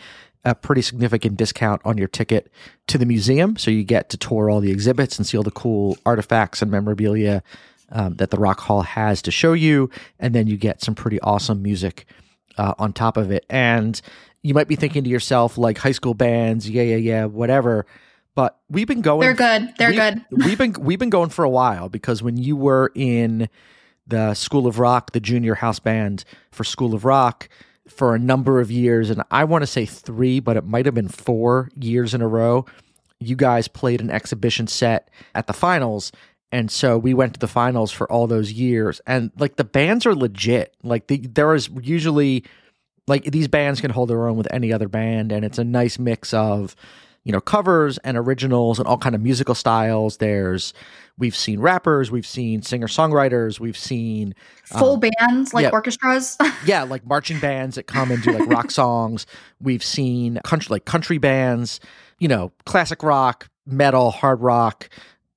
a 0.47 0.55
pretty 0.55 0.81
significant 0.81 1.37
discount 1.37 1.83
on 1.85 1.99
your 1.99 2.07
ticket 2.07 2.51
to 2.87 2.97
the 2.97 3.05
museum. 3.05 3.57
So 3.57 3.71
you 3.71 3.83
get 3.83 4.09
to 4.11 4.17
tour 4.17 4.49
all 4.49 4.61
the 4.61 4.71
exhibits 4.71 5.19
and 5.19 5.27
see 5.27 5.37
all 5.37 5.43
the 5.43 5.51
cool 5.51 5.99
artifacts 6.07 6.63
and 6.63 6.71
memorabilia 6.71 7.43
um, 7.91 8.15
that 8.15 8.31
the 8.31 8.39
Rock 8.39 8.61
Hall 8.61 8.83
has 8.83 9.21
to 9.23 9.33
show 9.33 9.53
you. 9.55 9.91
And 10.21 10.35
then 10.35 10.47
you 10.47 10.57
get 10.57 10.81
some 10.81 10.95
pretty 10.95 11.21
awesome 11.21 11.63
music 11.63 12.07
uh, 12.57 12.75
on 12.79 12.93
top 12.93 13.17
of 13.17 13.33
it. 13.33 13.45
And 13.51 14.01
you 14.43 14.55
might 14.55 14.69
be 14.69 14.77
thinking 14.77 15.03
to 15.03 15.11
yourself, 15.11 15.59
like 15.59 15.79
high 15.79 15.93
school 15.93 16.15
bands, 16.15 16.71
yeah, 16.71 16.85
yeah, 16.85 16.97
yeah, 16.97 17.25
whatever. 17.25 17.85
But 18.37 18.57
we've 18.71 18.87
been 18.87 19.01
going. 19.01 19.21
they're 19.21 19.35
good 19.35 19.75
they're 19.79 19.91
we- 19.91 19.97
good 19.97 20.25
we've 20.31 20.59
been 20.59 20.73
we've 20.79 20.99
been 20.99 21.11
going 21.11 21.31
for 21.31 21.45
a 21.45 21.51
while 21.51 21.89
because 21.89 22.23
when 22.23 22.37
you 22.37 22.55
were 22.55 22.93
in 22.95 23.49
the 24.07 24.35
School 24.35 24.69
of 24.69 24.79
Rock, 24.79 25.11
the 25.11 25.21
junior 25.21 25.57
house 25.57 25.81
band 25.81 26.25
for 26.53 26.63
School 26.63 26.95
of 26.95 27.05
Rock, 27.05 27.49
for 27.89 28.15
a 28.15 28.19
number 28.19 28.61
of 28.61 28.71
years, 28.71 29.11
and 29.11 29.23
I 29.31 29.45
want 29.45 29.63
to 29.63 29.67
say 29.67 29.87
three, 29.87 30.41
but 30.41 30.57
it 30.57 30.65
might 30.65 30.87
have 30.87 30.95
been 30.95 31.09
four 31.09 31.71
years 31.79 32.15
in 32.15 32.23
a 32.23 32.29
row. 32.29 32.67
You 33.21 33.37
guys 33.37 33.69
played 33.69 34.01
an 34.01 34.11
exhibition 34.11 34.67
set 34.67 35.11
at 35.35 35.47
the 35.47 35.53
finals, 35.53 36.13
and 36.53 36.71
so 36.71 36.99
we 36.99 37.15
went 37.15 37.35
to 37.35 37.41
the 37.41 37.49
finals 37.49 37.93
for 37.93 38.11
all 38.11 38.27
those 38.27 38.53
years. 38.53 39.01
And 39.07 39.31
like 39.39 39.57
the 39.57 39.65
bands 39.65 40.07
are 40.07 40.15
legit. 40.15 40.75
Like 40.83 41.07
the, 41.07 41.19
there 41.19 41.55
is 41.55 41.71
usually 41.81 42.45
like 43.07 43.25
these 43.25 43.49
bands 43.49 43.81
can 43.81 43.91
hold 43.91 44.11
their 44.11 44.27
own 44.29 44.37
with 44.37 44.53
any 44.53 44.73
other 44.73 44.89
band, 44.89 45.33
and 45.33 45.45
it's 45.45 45.59
a 45.59 45.65
nice 45.65 45.99
mix 45.99 46.35
of 46.35 46.77
you 47.27 47.33
know 47.33 47.41
covers 47.41 47.99
and 47.99 48.17
originals 48.17 48.79
and 48.79 48.87
all 48.87 48.97
kind 48.97 49.17
of 49.17 49.21
musical 49.21 49.57
styles. 49.57 50.19
There's 50.19 50.73
we've 51.19 51.35
seen 51.35 51.59
rappers, 51.59 52.09
we've 52.09 52.27
seen 52.27 52.63
singer 52.63 52.87
songwriters, 52.87 53.59
we've 53.59 53.77
seen 53.77 54.33
Full 54.65 54.95
um, 54.95 55.01
bands 55.01 55.53
like 55.53 55.65
yeah. 55.65 55.71
orchestras. 55.71 56.39
yeah, 56.65 56.85
like 56.85 57.05
marching 57.05 57.41
bands 57.41 57.75
that 57.75 57.89
come 57.89 58.13
and 58.13 58.23
do 58.23 58.31
like 58.31 58.49
rock 58.49 58.71
songs. 58.71 59.27
We've 59.61 59.83
seen 59.83 60.39
country 60.45 60.69
like 60.73 60.85
country 60.85 61.19
bands, 61.19 61.81
you 62.21 62.29
know, 62.29 62.53
classic 62.65 63.03
rock, 63.03 63.49
metal, 63.67 64.13
hard 64.13 64.41
rock, 64.41 64.89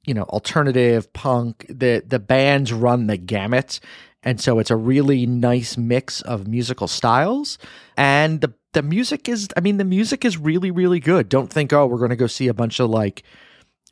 you 0.05 0.13
know, 0.13 0.24
alternative, 0.25 1.12
punk. 1.13 1.65
The 1.69 2.03
the 2.05 2.19
bands 2.19 2.72
run 2.72 3.08
the 3.08 3.17
gamut. 3.17 3.79
And 4.22 4.39
so 4.39 4.60
it's 4.60 4.69
a 4.69 4.75
really 4.75 5.25
nice 5.25 5.75
mix 5.75 6.22
of 6.22 6.46
musical 6.46 6.88
styles. 6.88 7.58
And 7.98 8.41
the 8.41 8.53
the 8.74 8.84
music 8.84 9.28
is 9.30 9.50
I 9.58 9.62
mean, 9.62 9.78
the 9.78 9.86
music 9.86 10.26
is 10.26 10.38
really, 10.38 10.72
really 10.72 11.00
good. 11.00 11.30
Don't 11.30 11.52
think, 11.52 11.74
oh, 11.74 11.86
we're 11.86 12.00
gonna 12.00 12.16
go 12.16 12.28
see 12.28 12.48
a 12.48 12.54
bunch 12.54 12.80
of 12.80 12.90
like 12.90 13.24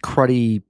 cruddy 0.03 0.61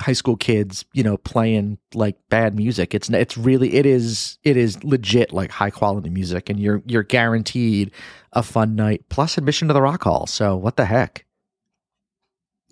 high 0.00 0.12
school 0.12 0.36
kids, 0.36 0.84
you 0.92 1.04
know, 1.04 1.16
playing 1.18 1.78
like 1.94 2.16
bad 2.28 2.56
music. 2.56 2.94
It's 2.94 3.08
it's 3.10 3.36
really 3.36 3.74
it 3.74 3.86
is 3.86 4.38
it 4.42 4.56
is 4.56 4.82
legit 4.82 5.32
like 5.32 5.50
high 5.50 5.70
quality 5.70 6.10
music, 6.10 6.50
and 6.50 6.58
you're 6.58 6.82
you're 6.86 7.02
guaranteed 7.02 7.92
a 8.32 8.42
fun 8.42 8.74
night 8.74 9.04
plus 9.08 9.38
admission 9.38 9.68
to 9.68 9.74
the 9.74 9.82
Rock 9.82 10.02
Hall. 10.04 10.26
So 10.26 10.56
what 10.56 10.76
the 10.76 10.84
heck? 10.86 11.24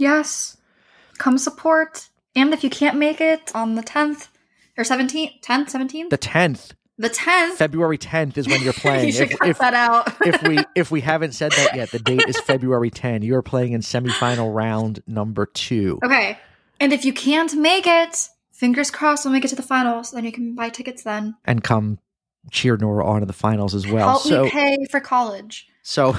yes. 0.02 0.56
Come 1.18 1.38
support. 1.38 2.08
And 2.34 2.52
if 2.52 2.64
you 2.64 2.70
can't 2.70 2.96
make 2.96 3.20
it 3.20 3.52
on 3.54 3.74
the 3.76 3.82
10th 3.82 4.28
or 4.76 4.84
17th, 4.84 5.40
10th, 5.42 5.70
17th? 5.70 6.10
The 6.10 6.16
tenth, 6.16 6.74
The 6.98 7.10
10th. 7.10 7.54
February 7.54 7.98
tenth 7.98 8.36
is 8.38 8.46
when 8.46 8.62
you're 8.62 8.72
playing. 8.72 9.06
you 9.06 9.12
should 9.12 9.30
if, 9.32 9.38
cut 9.38 9.48
if, 9.48 9.58
that 9.58 9.74
out. 9.74 10.14
if 10.26 10.42
we 10.42 10.58
if 10.74 10.90
we 10.90 11.00
haven't 11.00 11.32
said 11.32 11.52
that 11.52 11.74
yet, 11.74 11.90
the 11.90 11.98
date 11.98 12.24
is 12.28 12.38
February 12.40 12.90
10. 12.90 13.22
You 13.22 13.36
are 13.36 13.42
playing 13.42 13.72
in 13.72 13.80
semifinal 13.80 14.54
round 14.54 15.02
number 15.06 15.46
two. 15.46 15.98
okay. 16.04 16.38
And 16.80 16.92
if 16.92 17.04
you 17.04 17.12
can't 17.12 17.54
make 17.54 17.86
it, 17.86 18.28
fingers 18.50 18.90
crossed 18.90 19.24
we'll 19.24 19.32
make 19.32 19.44
it 19.44 19.48
to 19.48 19.56
the 19.56 19.62
finals. 19.62 20.10
Then 20.10 20.24
you 20.24 20.32
can 20.32 20.54
buy 20.54 20.68
tickets 20.68 21.02
then. 21.02 21.36
and 21.44 21.62
come 21.62 21.98
cheer 22.50 22.76
Norah 22.76 23.06
on 23.06 23.20
to 23.20 23.26
the 23.26 23.32
finals 23.32 23.74
as 23.74 23.86
well. 23.86 24.08
Help 24.08 24.22
so 24.22 24.44
me 24.44 24.50
pay 24.50 24.84
for 24.90 25.00
college. 25.00 25.68
So, 25.82 26.16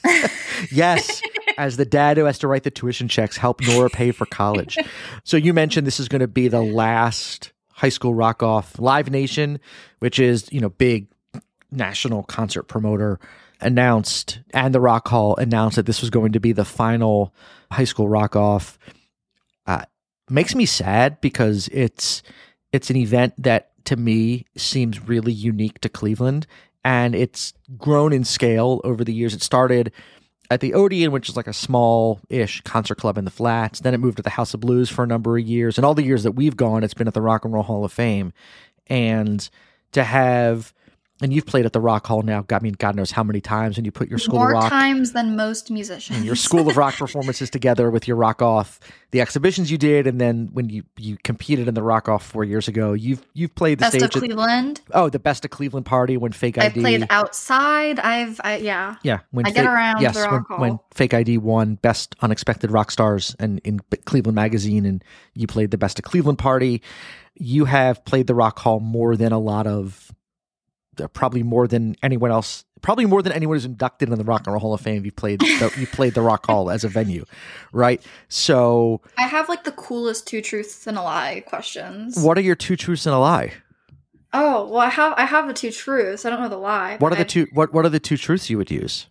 yes, 0.70 1.20
as 1.58 1.76
the 1.76 1.84
dad 1.84 2.16
who 2.16 2.24
has 2.24 2.38
to 2.38 2.48
write 2.48 2.62
the 2.62 2.70
tuition 2.70 3.08
checks, 3.08 3.36
help 3.36 3.60
Norah 3.60 3.90
pay 3.90 4.12
for 4.12 4.26
college. 4.26 4.78
So, 5.24 5.36
you 5.36 5.52
mentioned 5.52 5.86
this 5.86 6.00
is 6.00 6.08
going 6.08 6.20
to 6.20 6.28
be 6.28 6.48
the 6.48 6.62
last 6.62 7.52
high 7.82 7.88
school 7.88 8.14
rock 8.14 8.44
off 8.44 8.78
Live 8.78 9.10
Nation, 9.10 9.58
which 9.98 10.20
is, 10.20 10.48
you 10.52 10.60
know, 10.60 10.68
big 10.68 11.08
national 11.72 12.22
concert 12.22 12.62
promoter, 12.64 13.18
announced, 13.60 14.38
and 14.54 14.72
the 14.72 14.80
Rock 14.80 15.08
Hall 15.08 15.34
announced 15.36 15.74
that 15.74 15.86
this 15.86 16.00
was 16.00 16.08
going 16.08 16.30
to 16.30 16.38
be 16.38 16.52
the 16.52 16.64
final 16.64 17.34
high 17.72 17.82
school 17.82 18.08
rock 18.08 18.36
off. 18.36 18.78
Uh, 19.66 19.82
makes 20.30 20.54
me 20.54 20.64
sad 20.64 21.20
because 21.20 21.68
it's 21.72 22.22
it's 22.72 22.88
an 22.88 22.96
event 22.96 23.34
that 23.36 23.72
to 23.86 23.96
me 23.96 24.46
seems 24.56 25.08
really 25.08 25.32
unique 25.32 25.80
to 25.80 25.88
Cleveland 25.88 26.46
and 26.84 27.16
it's 27.16 27.52
grown 27.76 28.12
in 28.12 28.22
scale 28.22 28.80
over 28.84 29.02
the 29.02 29.12
years. 29.12 29.34
It 29.34 29.42
started 29.42 29.90
at 30.52 30.60
the 30.60 30.74
Odeon, 30.74 31.12
which 31.12 31.28
is 31.28 31.36
like 31.36 31.46
a 31.46 31.52
small 31.52 32.20
ish 32.28 32.60
concert 32.62 32.96
club 32.96 33.18
in 33.18 33.24
the 33.24 33.30
flats. 33.30 33.80
Then 33.80 33.94
it 33.94 33.98
moved 33.98 34.18
to 34.18 34.22
the 34.22 34.30
House 34.30 34.54
of 34.54 34.60
Blues 34.60 34.90
for 34.90 35.02
a 35.02 35.06
number 35.06 35.38
of 35.38 35.44
years. 35.44 35.78
And 35.78 35.84
all 35.84 35.94
the 35.94 36.04
years 36.04 36.22
that 36.22 36.32
we've 36.32 36.56
gone, 36.56 36.84
it's 36.84 36.94
been 36.94 37.08
at 37.08 37.14
the 37.14 37.22
Rock 37.22 37.44
and 37.44 37.54
Roll 37.54 37.62
Hall 37.62 37.84
of 37.84 37.92
Fame. 37.92 38.32
And 38.86 39.48
to 39.92 40.04
have, 40.04 40.74
and 41.22 41.32
you've 41.32 41.46
played 41.46 41.64
at 41.64 41.72
the 41.72 41.80
Rock 41.80 42.06
Hall 42.06 42.22
now, 42.22 42.44
I 42.50 42.58
mean, 42.58 42.74
God 42.78 42.96
knows 42.96 43.10
how 43.10 43.22
many 43.22 43.40
times, 43.40 43.76
and 43.78 43.86
you 43.86 43.92
put 43.92 44.08
your 44.08 44.18
School 44.18 44.38
More 44.40 44.48
of 44.54 44.62
Rock 44.62 44.70
times 44.70 45.12
than 45.12 45.36
most 45.36 45.70
musicians. 45.70 46.18
Mm, 46.20 46.24
your 46.24 46.36
School 46.36 46.68
of 46.68 46.76
Rock 46.76 46.96
performances 46.96 47.48
together 47.50 47.90
with 47.90 48.06
your 48.08 48.16
Rock 48.16 48.42
Off, 48.42 48.80
the 49.12 49.20
exhibitions 49.20 49.70
you 49.70 49.78
did, 49.78 50.06
and 50.06 50.20
then 50.20 50.48
when 50.52 50.68
you 50.68 50.82
you 50.96 51.16
competed 51.24 51.68
in 51.68 51.74
the 51.74 51.82
Rock 51.82 52.08
Off 52.08 52.24
four 52.26 52.44
years 52.44 52.68
ago, 52.68 52.92
you've 52.92 53.24
you've 53.34 53.54
played 53.54 53.78
the 53.78 53.82
Best 53.82 53.92
stage. 53.92 54.02
of 54.02 54.10
at- 54.10 54.18
Cleveland. 54.18 54.80
oh, 54.92 55.08
the 55.08 55.18
best 55.18 55.44
of 55.44 55.50
Cleveland 55.50 55.86
party 55.86 56.16
when 56.16 56.32
Fake 56.32 56.58
ID. 56.58 56.66
I've 56.66 56.74
played 56.74 57.06
outside. 57.10 57.98
I've, 58.00 58.40
I, 58.44 58.56
yeah. 58.56 58.96
yeah, 59.02 59.20
when 59.30 59.46
I 59.46 59.50
get 59.50 59.64
around 59.66 60.00
Yes, 60.00 60.14
the 60.16 60.28
when, 60.28 60.42
Hall. 60.42 60.58
when 60.58 60.78
Fake 60.92 61.14
ID 61.14 61.38
won 61.38 61.76
Best 61.76 62.16
Unexpected 62.20 62.70
Rock 62.70 62.90
Stars 62.90 63.36
and 63.38 63.60
in 63.64 63.80
Cleveland 64.04 64.34
Magazine, 64.36 64.84
and 64.84 65.04
you 65.34 65.46
played 65.46 65.70
the 65.70 65.78
Best 65.78 65.98
of 65.98 66.04
Cleveland 66.04 66.38
party. 66.38 66.82
You 67.34 67.64
have 67.64 68.04
played 68.04 68.26
the 68.26 68.34
Rock 68.34 68.58
Hall 68.58 68.78
more 68.80 69.16
than 69.16 69.32
a 69.32 69.38
lot 69.38 69.66
of, 69.66 70.12
Uh, 71.00 71.08
probably 71.08 71.42
more 71.42 71.66
than 71.66 71.96
anyone 72.02 72.30
else. 72.30 72.64
Probably 72.82 73.06
more 73.06 73.22
than 73.22 73.32
anyone 73.32 73.54
who's 73.56 73.64
inducted 73.64 74.10
in 74.10 74.18
the 74.18 74.24
Rock 74.24 74.42
and 74.46 74.52
Roll 74.52 74.60
Hall 74.60 74.74
of 74.74 74.80
Fame. 74.80 75.04
You 75.04 75.12
played 75.12 75.40
the, 75.40 75.72
you 75.78 75.86
played 75.86 76.14
the 76.14 76.20
Rock 76.20 76.46
Hall 76.46 76.68
as 76.70 76.84
a 76.84 76.88
venue, 76.88 77.24
right? 77.72 78.02
So, 78.28 79.00
I 79.16 79.22
have 79.22 79.48
like 79.48 79.64
the 79.64 79.72
coolest 79.72 80.26
two 80.26 80.42
truths 80.42 80.86
and 80.86 80.98
a 80.98 81.02
lie 81.02 81.44
questions. 81.46 82.18
what 82.22 82.36
are 82.36 82.40
your 82.42 82.56
two 82.56 82.76
truths 82.76 83.06
and 83.06 83.14
a 83.14 83.18
lie? 83.18 83.52
Oh, 84.34 84.66
well, 84.66 84.80
I 84.80 84.88
have 84.88 85.14
I 85.16 85.24
have 85.26 85.46
the 85.46 85.54
two 85.54 85.70
truths. 85.70 86.24
I 86.24 86.30
don't 86.30 86.40
know 86.40 86.48
the 86.48 86.56
lie. 86.56 86.96
What 86.98 87.12
are 87.12 87.16
the 87.16 87.20
I've- 87.22 87.28
two? 87.30 87.46
What 87.52 87.72
What 87.72 87.84
are 87.86 87.90
the 87.90 88.00
two 88.00 88.16
truths 88.16 88.50
you 88.50 88.58
would 88.58 88.70
use? 88.70 89.06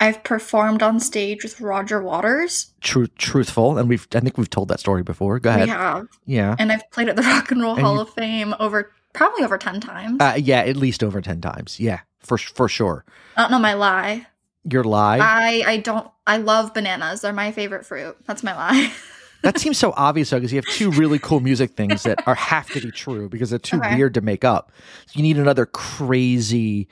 I've 0.00 0.24
performed 0.24 0.82
on 0.82 0.98
stage 0.98 1.42
with 1.44 1.60
Roger 1.60 2.02
Waters. 2.02 2.72
True, 2.80 3.06
truthful, 3.06 3.78
and 3.78 3.88
we've 3.88 4.06
I 4.14 4.20
think 4.20 4.36
we've 4.38 4.50
told 4.50 4.68
that 4.68 4.80
story 4.80 5.02
before. 5.02 5.38
Go 5.38 5.50
ahead. 5.50 5.62
We 5.64 5.68
have, 5.70 6.06
Yeah, 6.26 6.56
and 6.58 6.70
I've 6.72 6.90
played 6.90 7.08
at 7.08 7.16
the 7.16 7.22
Rock 7.22 7.50
and 7.50 7.60
Roll 7.62 7.74
And 7.74 7.82
Hall 7.84 7.94
you- 7.96 8.00
of 8.02 8.10
Fame 8.10 8.54
over 8.60 8.90
probably 9.12 9.44
over 9.44 9.58
ten 9.58 9.80
times. 9.80 10.18
uh, 10.20 10.34
yeah, 10.38 10.60
at 10.60 10.76
least 10.76 11.02
over 11.02 11.20
ten 11.20 11.40
times. 11.40 11.78
Yeah, 11.80 12.00
for 12.20 12.38
for 12.38 12.68
sure. 12.68 13.04
I 13.36 13.42
don't 13.42 13.50
know 13.50 13.58
my 13.58 13.74
lie. 13.74 14.26
Your 14.70 14.84
lie. 14.84 15.18
I 15.20 15.62
I 15.66 15.76
don't. 15.78 16.08
I 16.26 16.36
love 16.36 16.72
bananas. 16.74 17.20
They're 17.22 17.32
my 17.32 17.50
favorite 17.52 17.84
fruit. 17.84 18.16
That's 18.26 18.42
my 18.42 18.54
lie. 18.54 18.92
that 19.42 19.58
seems 19.58 19.76
so 19.76 19.92
obvious 19.96 20.30
though, 20.30 20.36
because 20.38 20.52
you 20.52 20.56
have 20.58 20.66
two 20.66 20.90
really 20.92 21.18
cool 21.18 21.40
music 21.40 21.72
things 21.72 22.04
that 22.04 22.22
are 22.28 22.34
have 22.36 22.68
to 22.70 22.80
be 22.80 22.90
true 22.92 23.28
because 23.28 23.50
they're 23.50 23.58
too 23.58 23.78
Okay. 23.78 23.96
weird 23.96 24.14
to 24.14 24.20
make 24.20 24.44
up. 24.44 24.70
You 25.14 25.22
need 25.22 25.36
another 25.36 25.66
crazy, 25.66 26.88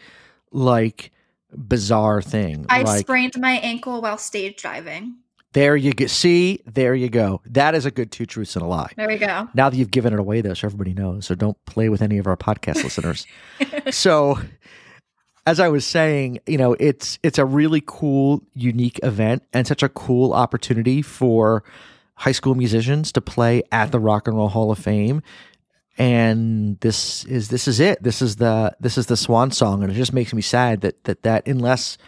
like 0.51 1.13
bizarre 1.57 2.23
thing. 2.23 2.67
I 2.69 2.83
like 2.83 3.01
sprained 3.01 3.39
my 3.39 3.53
ankle 3.53 4.01
while 4.03 4.19
stage 4.19 4.63
diving. 4.63 5.17
There 5.53 5.77
you 5.77 5.93
go. 5.93 6.07
See, 6.07 6.61
there 6.65 6.95
you 6.95 7.09
go. 7.09 7.41
That 7.47 7.75
is 7.75 7.85
a 7.85 7.91
good 7.91 8.13
two 8.13 8.27
truths 8.27 8.55
and 8.55 8.65
a 8.65 8.69
lie. 8.69 8.93
There 8.97 9.09
we 9.09 9.19
go. 9.19 9.49
Now 9.55 9.69
that 9.69 9.77
you've 9.77 9.91
given 9.91 10.13
it 10.13 10.21
away, 10.21 10.41
though, 10.41 10.55
so 10.55 10.69
everybody 10.69 10.95
knows. 10.95 11.27
So 11.27 11.35
don't 11.35 11.57
play 11.65 11.89
with 11.89 12.03
any 12.03 12.19
of 12.19 12.27
our 12.27 12.37
podcast 12.37 12.77
listeners. 12.85 13.27
So, 13.91 14.39
as 15.47 15.59
I 15.59 15.69
was 15.69 15.85
saying, 15.85 16.39
you 16.47 16.57
know, 16.57 16.75
it's 16.79 17.19
it's 17.23 17.39
a 17.39 17.45
really 17.45 17.83
cool, 17.85 18.43
unique 18.55 19.01
event, 19.03 19.43
and 19.53 19.67
such 19.67 19.83
a 19.83 19.89
cool 19.89 20.33
opportunity 20.33 21.03
for 21.03 21.65
high 22.15 22.33
school 22.33 22.55
musicians 22.55 23.11
to 23.13 23.21
play 23.21 23.63
at 23.73 23.91
the 23.91 23.99
Rock 23.99 24.29
and 24.29 24.37
Roll 24.37 24.49
Hall 24.49 24.71
of 24.71 24.79
Fame. 24.79 25.23
And 25.99 26.79
this 26.81 27.25
is 27.25 27.49
this 27.49 27.67
is 27.67 27.81
it. 27.81 28.03
This 28.03 28.23
is 28.23 28.37
the 28.37 28.77
this 28.79 28.97
is 28.97 29.07
the 29.07 29.17
swan 29.17 29.51
song, 29.51 29.83
and 29.83 29.91
it 29.91 29.97
just 29.97 30.13
makes 30.13 30.33
me 30.33 30.43
sad 30.43 30.83
that 30.83 31.03
that 31.05 31.23
that 31.23 31.49
unless 31.49 31.99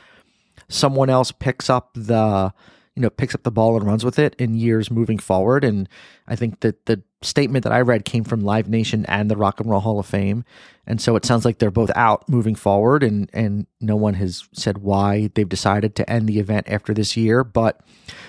someone 0.68 1.10
else 1.10 1.32
picks 1.32 1.68
up 1.68 1.90
the 1.94 2.52
you 2.94 3.02
know 3.02 3.10
picks 3.10 3.34
up 3.34 3.42
the 3.42 3.50
ball 3.50 3.76
and 3.76 3.86
runs 3.86 4.04
with 4.04 4.18
it 4.18 4.34
in 4.38 4.54
years 4.54 4.90
moving 4.90 5.18
forward. 5.18 5.64
And 5.64 5.88
i 6.26 6.36
think 6.36 6.60
that 6.60 6.86
the 6.86 7.02
statement 7.22 7.62
that 7.64 7.72
i 7.72 7.80
read 7.80 8.04
came 8.04 8.24
from 8.24 8.40
live 8.40 8.68
nation 8.68 9.06
and 9.06 9.30
the 9.30 9.36
rock 9.36 9.60
and 9.60 9.70
roll 9.70 9.80
hall 9.80 9.98
of 9.98 10.06
fame. 10.06 10.44
And 10.86 11.00
so 11.00 11.14
it 11.14 11.24
sounds 11.24 11.44
like 11.44 11.58
they're 11.58 11.70
both 11.70 11.92
out 11.94 12.28
moving 12.28 12.54
forward 12.54 13.02
and 13.02 13.30
and 13.32 13.66
no 13.80 13.96
one 13.96 14.14
has 14.14 14.48
said 14.52 14.78
why 14.78 15.30
they've 15.34 15.48
decided 15.48 15.94
to 15.96 16.10
end 16.10 16.28
the 16.28 16.38
event 16.38 16.68
after 16.68 16.92
this 16.92 17.16
year 17.16 17.44
but 17.44 17.80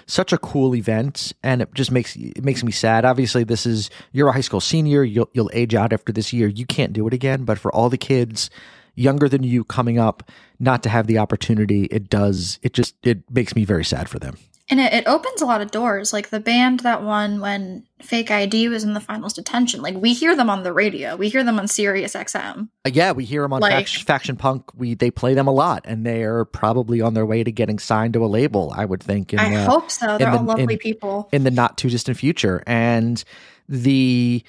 such 0.05 0.33
a 0.33 0.37
cool 0.37 0.75
event. 0.75 1.33
And 1.43 1.61
it 1.61 1.73
just 1.73 1.91
makes 1.91 2.15
it 2.15 2.43
makes 2.43 2.63
me 2.63 2.71
sad. 2.71 3.05
Obviously 3.05 3.43
this 3.43 3.65
is 3.65 3.89
you're 4.11 4.29
a 4.29 4.33
high 4.33 4.41
school 4.41 4.61
senior. 4.61 5.03
You'll 5.03 5.29
you'll 5.33 5.51
age 5.53 5.75
out 5.75 5.93
after 5.93 6.13
this 6.13 6.31
year. 6.31 6.47
You 6.47 6.65
can't 6.65 6.93
do 6.93 7.07
it 7.07 7.13
again. 7.13 7.43
But 7.43 7.59
for 7.59 7.73
all 7.73 7.89
the 7.89 7.97
kids 7.97 8.49
younger 8.95 9.27
than 9.27 9.43
you 9.43 9.63
coming 9.63 9.97
up 9.97 10.29
not 10.59 10.83
to 10.83 10.89
have 10.89 11.07
the 11.07 11.17
opportunity 11.17 11.85
it 11.85 12.09
does 12.09 12.59
it 12.61 12.73
just 12.73 12.95
it 13.03 13.29
makes 13.31 13.55
me 13.55 13.65
very 13.65 13.83
sad 13.83 14.07
for 14.07 14.19
them 14.19 14.37
And 14.69 14.79
it, 14.79 14.93
it 14.93 15.07
opens 15.07 15.41
a 15.41 15.45
lot 15.45 15.61
of 15.61 15.71
doors. 15.71 16.13
Like 16.13 16.29
the 16.29 16.39
band 16.39 16.79
that 16.81 17.03
won 17.03 17.41
when 17.41 17.83
Fake 18.01 18.31
ID 18.31 18.69
was 18.69 18.85
in 18.85 18.93
the 18.93 19.01
finals 19.01 19.33
detention. 19.33 19.81
Like 19.81 19.95
we 19.95 20.13
hear 20.13 20.35
them 20.37 20.49
on 20.49 20.63
the 20.63 20.71
radio. 20.71 21.17
We 21.17 21.27
hear 21.27 21.43
them 21.43 21.59
on 21.59 21.67
Sirius 21.67 22.13
XM. 22.13 22.69
Uh, 22.85 22.89
yeah 22.93 23.11
we 23.11 23.25
hear 23.25 23.41
them 23.41 23.51
on 23.53 23.59
Like- 23.61 23.71
faction, 23.73 24.05
faction 24.05 24.35
punk 24.37 24.63
we 24.75 24.93
they 24.93 25.11
play 25.11 25.33
them 25.33 25.47
a 25.47 25.51
lot 25.53 25.81
and 25.85 26.05
they're 26.05 26.45
probably 26.45 27.01
on 27.01 27.13
their 27.13 27.25
way 27.25 27.43
to 27.43 27.51
getting 27.51 27.77
signed 27.79 28.13
to 28.13 28.23
a 28.23 28.27
label 28.27 28.73
i 28.75 28.83
would 28.83 29.01
think 29.01 29.31
in 29.33 29.39
I 29.39 29.49
the, 29.55 29.63
hope 29.65 29.89
so. 29.89 30.17
They're 30.17 30.31
the- 30.31 30.37
all 30.37 30.43
lovely 30.43 30.73
in- 30.73 30.79
people. 30.79 31.29
in 31.31 31.43
the 31.43 31.51
not 31.51 31.77
too 31.77 31.89
distant 31.89 32.17
future 32.17 32.61
and 32.67 33.23
the 33.69 34.43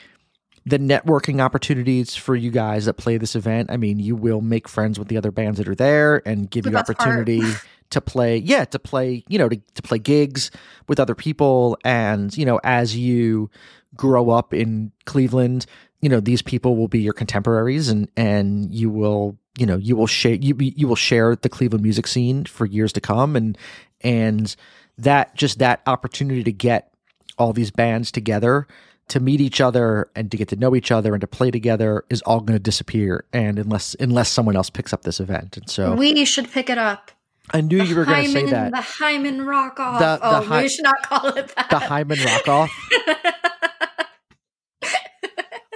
the 0.66 0.78
networking 0.78 1.40
opportunities 1.40 2.14
for 2.16 2.34
you 2.34 2.50
guys 2.50 2.86
that 2.86 2.94
play 2.94 3.18
this 3.18 3.36
event. 3.36 3.70
I 3.70 3.76
mean, 3.76 3.98
you 3.98 4.16
will 4.16 4.40
make 4.40 4.66
friends 4.66 4.98
with 4.98 5.08
the 5.08 5.18
other 5.18 5.30
bands 5.30 5.58
that 5.58 5.68
are 5.68 5.74
there 5.74 6.22
and 6.26 6.50
give 6.50 6.64
The 6.64 6.70
you 6.70 6.76
opportunity 6.78 7.42
to 7.94 8.00
play. 8.00 8.36
Yeah, 8.36 8.64
to 8.66 8.78
play. 8.78 9.24
You 9.28 9.38
know, 9.38 9.48
to 9.48 9.56
to 9.56 9.82
play 9.82 9.98
gigs 9.98 10.50
with 10.88 11.00
other 11.00 11.14
people, 11.14 11.78
and 11.84 12.36
you 12.36 12.44
know, 12.44 12.60
as 12.62 12.96
you 12.96 13.50
grow 13.96 14.30
up 14.30 14.52
in 14.52 14.92
Cleveland, 15.06 15.66
you 16.00 16.08
know, 16.08 16.20
these 16.20 16.42
people 16.42 16.76
will 16.76 16.88
be 16.88 17.00
your 17.00 17.14
contemporaries, 17.14 17.88
and 17.88 18.08
and 18.16 18.72
you 18.72 18.90
will. 18.90 19.36
You 19.56 19.66
know, 19.66 19.76
you 19.76 19.94
will 19.94 20.08
share 20.08 20.34
you 20.34 20.56
you 20.58 20.88
will 20.88 20.96
share 20.96 21.36
the 21.36 21.48
Cleveland 21.48 21.82
music 21.84 22.08
scene 22.08 22.44
for 22.44 22.66
years 22.66 22.92
to 22.94 23.00
come, 23.00 23.36
and 23.36 23.56
and 24.00 24.54
that 24.98 25.34
just 25.36 25.60
that 25.60 25.80
opportunity 25.86 26.42
to 26.42 26.52
get 26.52 26.92
all 27.38 27.52
these 27.52 27.70
bands 27.70 28.10
together 28.10 28.66
to 29.08 29.20
meet 29.20 29.40
each 29.40 29.60
other 29.60 30.10
and 30.14 30.30
to 30.30 30.36
get 30.36 30.48
to 30.48 30.56
know 30.56 30.74
each 30.74 30.90
other 30.90 31.14
and 31.14 31.20
to 31.20 31.26
play 31.26 31.50
together 31.50 32.04
is 32.08 32.22
all 32.22 32.40
going 32.40 32.56
to 32.56 32.62
disappear 32.62 33.24
and 33.32 33.58
unless 33.58 33.94
unless 34.00 34.30
someone 34.30 34.56
else 34.56 34.70
picks 34.70 34.92
up 34.92 35.02
this 35.02 35.20
event 35.20 35.56
and 35.56 35.68
so 35.68 35.94
We 35.94 36.24
should 36.24 36.50
pick 36.50 36.70
it 36.70 36.78
up. 36.78 37.10
I 37.52 37.60
knew 37.60 37.82
you 37.82 37.94
were 37.94 38.04
going 38.04 38.24
to 38.24 38.30
say 38.30 38.46
that 38.46 38.72
The 38.72 38.80
Hyman 38.80 39.44
Rock 39.46 39.78
Off. 39.78 39.98
The- 40.00 40.16
the 40.16 40.36
oh, 40.38 40.42
Hy- 40.44 40.62
we 40.62 40.68
should 40.68 40.84
not 40.84 41.02
call 41.02 41.26
it 41.28 41.52
that. 41.56 41.68
the 41.70 41.78
hyman 41.78 42.18
rock 42.24 42.48
off 42.48 42.70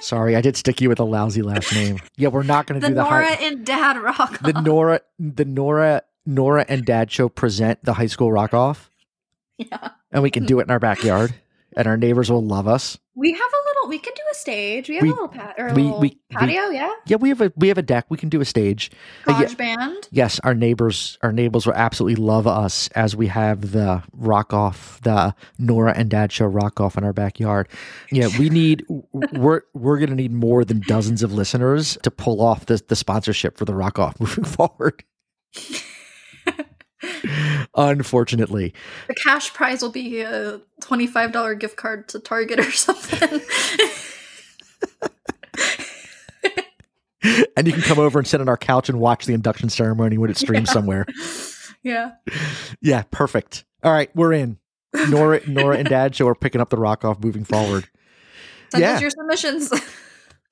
sorry 0.00 0.36
i 0.36 0.40
did 0.40 0.56
stick 0.56 0.80
you 0.80 0.88
with 0.88 1.00
a 1.00 1.04
lousy 1.04 1.42
last 1.42 1.72
name 1.74 1.98
yeah 2.16 2.28
we're 2.28 2.42
not 2.44 2.66
going 2.66 2.80
to 2.80 2.84
the 2.84 2.90
do 2.90 2.94
the 2.94 3.02
Norah 3.02 3.26
Hy- 3.34 3.44
and 3.46 3.66
Dad 3.66 3.96
Rock 3.98 4.38
the 4.40 4.54
Off. 4.56 4.64
norah 4.64 5.00
the 5.18 5.44
norah 5.44 6.02
norah 6.24 6.64
and 6.68 6.84
dad 6.84 7.10
show 7.10 7.28
present 7.28 7.80
the 7.84 7.94
high 7.94 8.06
school 8.06 8.30
rock 8.30 8.54
off 8.54 8.90
Yeah. 9.58 9.90
and 10.12 10.22
we 10.22 10.30
can 10.30 10.46
do 10.46 10.60
it 10.60 10.64
in 10.64 10.70
our 10.70 10.78
backyard 10.78 11.34
and 11.78 11.86
our 11.88 11.96
neighbors 11.96 12.30
will 12.30 12.44
love 12.44 12.68
us 12.68 12.98
We 13.14 13.32
have 13.32 13.40
a 13.40 13.62
little. 13.68 13.88
We 13.88 13.98
can 13.98 14.12
do 14.14 14.22
a 14.30 14.34
stage. 14.34 14.88
We 14.90 14.96
have 14.96 15.02
We- 15.02 15.08
a 15.08 15.12
little 15.12 15.28
pat 15.28 15.54
or 15.58 15.72
we- 15.72 15.90
we- 15.92 16.18
patio. 16.30 16.68
yeah. 16.68 16.92
yeah 17.06 17.16
we 17.16 17.30
have 17.30 17.40
a 17.40 17.50
we 17.56 17.68
have 17.68 17.78
a 17.78 17.82
deck 17.82 18.04
we 18.10 18.16
can 18.18 18.28
do 18.28 18.40
a 18.40 18.44
stage 18.44 18.90
But 19.24 19.32
yeah- 19.32 19.38
Garage 19.38 19.54
band. 19.54 20.08
yes, 20.10 20.38
our 20.44 20.54
neighbors, 20.54 21.16
our 21.22 21.32
neighbors 21.32 21.64
will 21.66 21.74
absolutely 21.74 22.22
love 22.22 22.46
us 22.46 22.88
as 22.94 23.16
we 23.16 23.28
have 23.28 23.72
the 23.72 24.02
rock 24.12 24.52
off, 24.52 25.00
the 25.02 25.34
Norah 25.58 25.94
and 25.96 26.10
Dad 26.10 26.30
show 26.32 26.44
rock 26.46 26.80
off 26.80 26.98
in 26.98 27.04
our 27.04 27.14
backyard. 27.14 27.68
Yeah, 28.12 28.28
we 28.38 28.50
need, 28.60 28.84
we're 29.32 29.62
we're 29.74 29.98
gonna 29.98 30.14
need 30.14 30.32
more 30.32 30.64
than 30.64 30.80
dozens 30.86 31.22
of 31.22 31.32
listeners 31.32 31.96
to 32.02 32.10
pull 32.10 32.40
off 32.42 32.66
the 32.66 32.82
the 32.88 32.96
sponsorship 32.96 33.56
for 33.56 33.64
the 33.64 33.74
rock 33.74 33.98
off 33.98 34.20
moving 34.20 34.44
forward. 34.44 35.02
Unfortunately, 37.74 38.74
The 39.06 39.14
cash 39.14 39.52
prize 39.54 39.82
will 39.82 39.92
be 39.92 40.20
a 40.20 40.60
twenty-five 40.80 41.32
dollar 41.32 41.54
gift 41.54 41.76
card 41.76 42.08
to 42.08 42.18
Target 42.18 42.58
or 42.60 42.70
something. 42.72 43.40
and 47.56 47.66
you 47.66 47.72
can 47.72 47.82
come 47.82 47.98
over 47.98 48.18
and 48.18 48.26
sit 48.26 48.40
on 48.40 48.48
our 48.48 48.56
couch 48.56 48.88
and 48.88 49.00
watch 49.00 49.26
the 49.26 49.34
induction 49.34 49.68
ceremony 49.68 50.18
when 50.18 50.30
it 50.30 50.36
streams 50.36 50.68
Yeah. 50.68 50.72
somewhere. 50.72 51.06
yeah. 51.82 52.10
Yeah, 52.80 53.02
perfect. 53.10 53.64
All 53.82 53.92
right, 53.92 54.10
we're 54.14 54.32
in. 54.32 54.58
Norah, 55.08 55.40
Norah 55.46 55.76
and 55.78 55.88
Dad 55.88 56.14
show 56.14 56.26
are 56.28 56.34
picking 56.34 56.60
up 56.60 56.70
the 56.70 56.78
rock 56.78 57.04
off 57.04 57.20
moving 57.22 57.44
forward. 57.44 57.88
Send 58.70 58.82
Yeah. 58.82 58.94
us 58.94 59.00
your 59.00 59.10
submissions. 59.10 59.72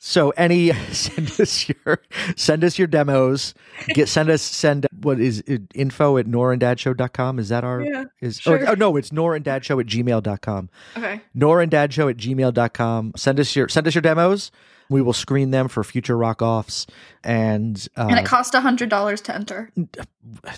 So 0.07 0.31
any 0.37 0.73
send 0.93 1.33
us 1.41 1.69
your 1.69 1.99
send 2.37 2.63
us 2.63 2.79
your 2.79 2.87
demos. 2.87 3.55
Get 3.89 4.09
send 4.09 4.31
us 4.31 4.41
send 4.41 4.87
what 5.03 5.19
is 5.19 5.43
it, 5.49 5.63
info 5.75 6.17
at 6.17 6.27
norahanddadshow.com. 6.27 7.41
Is 7.41 7.49
that 7.49 7.65
our 7.65 7.81
yeah. 7.81 8.05
is 8.21 8.39
oh, 8.47 8.57
sure. 8.57 8.69
oh, 8.69 8.71
oh 8.71 8.75
no, 8.75 8.97
it's 8.97 9.11
norandadshow 9.11 9.81
at 9.81 9.87
gmail.com. 9.87 10.71
Okay. 10.97 11.21
Norahanddadshow 11.37 12.09
at 12.09 12.19
gmail.com. 12.19 13.13
Send 13.17 13.41
us 13.41 13.57
your 13.57 13.69
send 13.69 13.89
us 13.89 13.97
your 13.97 14.03
demos. 14.03 14.53
We 14.88 15.02
will 15.02 15.12
screen 15.12 15.50
them 15.50 15.69
for 15.69 15.83
future 15.85 16.16
rock 16.16 16.43
offs. 16.43 16.87
And, 17.25 17.87
uh, 17.97 18.07
and 18.09 18.19
it 18.19 18.25
costs 18.26 18.55
a 18.55 18.61
hundred 18.61 18.88
dollars 18.88 19.21
to 19.23 19.35
enter. 19.35 19.71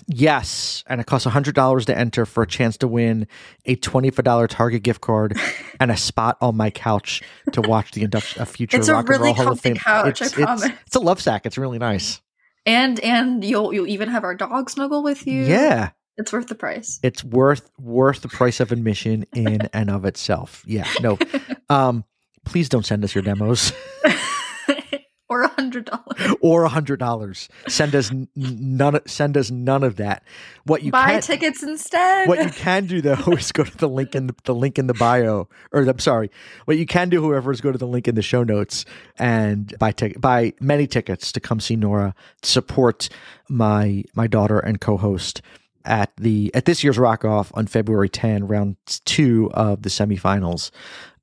yes, 0.07 0.83
and 0.87 1.01
it 1.01 1.07
costs 1.07 1.27
hundred 1.27 1.55
dollars 1.55 1.85
to 1.85 1.97
enter 1.97 2.25
for 2.25 2.43
a 2.43 2.47
chance 2.47 2.77
to 2.77 2.87
win 2.87 3.27
a 3.65 3.75
twenty 3.75 4.09
five 4.09 4.25
dollar 4.25 4.47
Target 4.47 4.83
gift 4.83 5.01
card 5.01 5.37
and 5.79 5.91
a 5.91 5.97
spot 5.97 6.37
on 6.41 6.57
my 6.57 6.69
couch 6.69 7.21
to 7.53 7.61
watch 7.61 7.91
the 7.91 8.03
induction 8.03 8.41
of 8.41 8.49
future 8.49 8.77
It's 8.77 8.87
a 8.87 8.93
rock 8.93 9.01
and 9.01 9.09
really 9.09 9.25
roll 9.27 9.33
Hall 9.35 9.43
of 9.47 9.49
comfy 9.61 9.69
Fame. 9.69 9.75
couch, 9.77 10.21
I 10.21 10.25
It's, 10.25 10.33
promise. 10.33 10.65
it's, 10.65 10.75
it's 10.87 10.95
a 10.95 10.99
love 10.99 11.21
sack. 11.21 11.45
It's 11.45 11.57
really 11.57 11.79
nice. 11.79 12.21
And 12.65 12.99
and 12.99 13.43
you'll 13.43 13.73
you'll 13.73 13.87
even 13.87 14.09
have 14.09 14.23
our 14.23 14.35
dog 14.35 14.69
snuggle 14.69 15.01
with 15.03 15.25
you. 15.25 15.43
Yeah, 15.45 15.91
It's 16.17 16.31
worth 16.33 16.47
the 16.47 16.55
price. 16.55 16.99
it's 17.03 17.23
worth 17.23 17.69
worth 17.79 18.21
the 18.21 18.27
price 18.27 18.59
of 18.59 18.71
admission 18.71 19.25
in 19.33 19.61
and 19.73 19.89
of 19.89 20.05
itself. 20.05 20.63
Yeah, 20.67 20.87
no. 21.01 21.17
Um, 21.71 22.03
please 22.49 22.67
don't 22.69 22.85
send 22.85 23.03
us 23.03 23.13
your 23.13 23.21
demos 23.21 23.71
or 25.29 25.43
a 25.43 25.47
hundred 25.49 25.85
dollars. 25.85 26.35
or 26.41 26.63
a 26.63 26.69
hundred 26.69 26.99
dollars. 26.99 27.47
Send 27.67 27.93
us 27.95 28.11
none. 28.35 28.99
Send 29.05 29.37
us 29.37 29.51
none 29.51 29.83
of 29.83 29.97
that. 29.97 30.23
What 30.65 30.81
you 30.81 30.91
Buy 30.91 31.11
can 31.11 31.21
tickets 31.21 31.61
instead. 31.61 32.27
what 32.27 32.43
you 32.43 32.49
can 32.49 32.87
do 32.87 33.01
though 33.01 33.13
is 33.33 33.51
go 33.51 33.63
to 33.63 33.77
the 33.77 33.87
link 33.87 34.15
in 34.15 34.27
the, 34.27 34.35
the 34.45 34.55
link 34.55 34.79
in 34.79 34.87
the 34.87 34.95
bio, 34.95 35.47
or 35.71 35.83
I'm 35.83 35.99
sorry, 35.99 36.31
what 36.65 36.77
you 36.77 36.85
can 36.87 37.09
do, 37.09 37.21
whoever, 37.21 37.51
is 37.51 37.61
go 37.61 37.71
to 37.71 37.77
the 37.77 37.87
link 37.87 38.07
in 38.07 38.15
the 38.15 38.23
show 38.23 38.43
notes 38.43 38.85
and 39.17 39.77
buy 39.77 39.91
tick 39.91 40.19
buy 40.19 40.53
many 40.59 40.87
tickets 40.87 41.31
to 41.33 41.39
come 41.39 41.59
see 41.59 41.75
Norah, 41.75 42.15
support 42.41 43.09
my 43.47 44.03
my 44.15 44.25
daughter 44.25 44.57
and 44.59 44.81
co-host 44.81 45.41
at 45.85 46.11
the 46.17 46.51
at 46.55 46.65
this 46.65 46.83
year's 46.83 46.97
Rock 46.97 47.23
Off 47.23 47.51
on 47.53 47.67
February 47.67 48.09
10, 48.09 48.47
round 48.47 48.77
two 49.05 49.51
of 49.53 49.83
the 49.83 49.89
semifinals. 49.89 50.71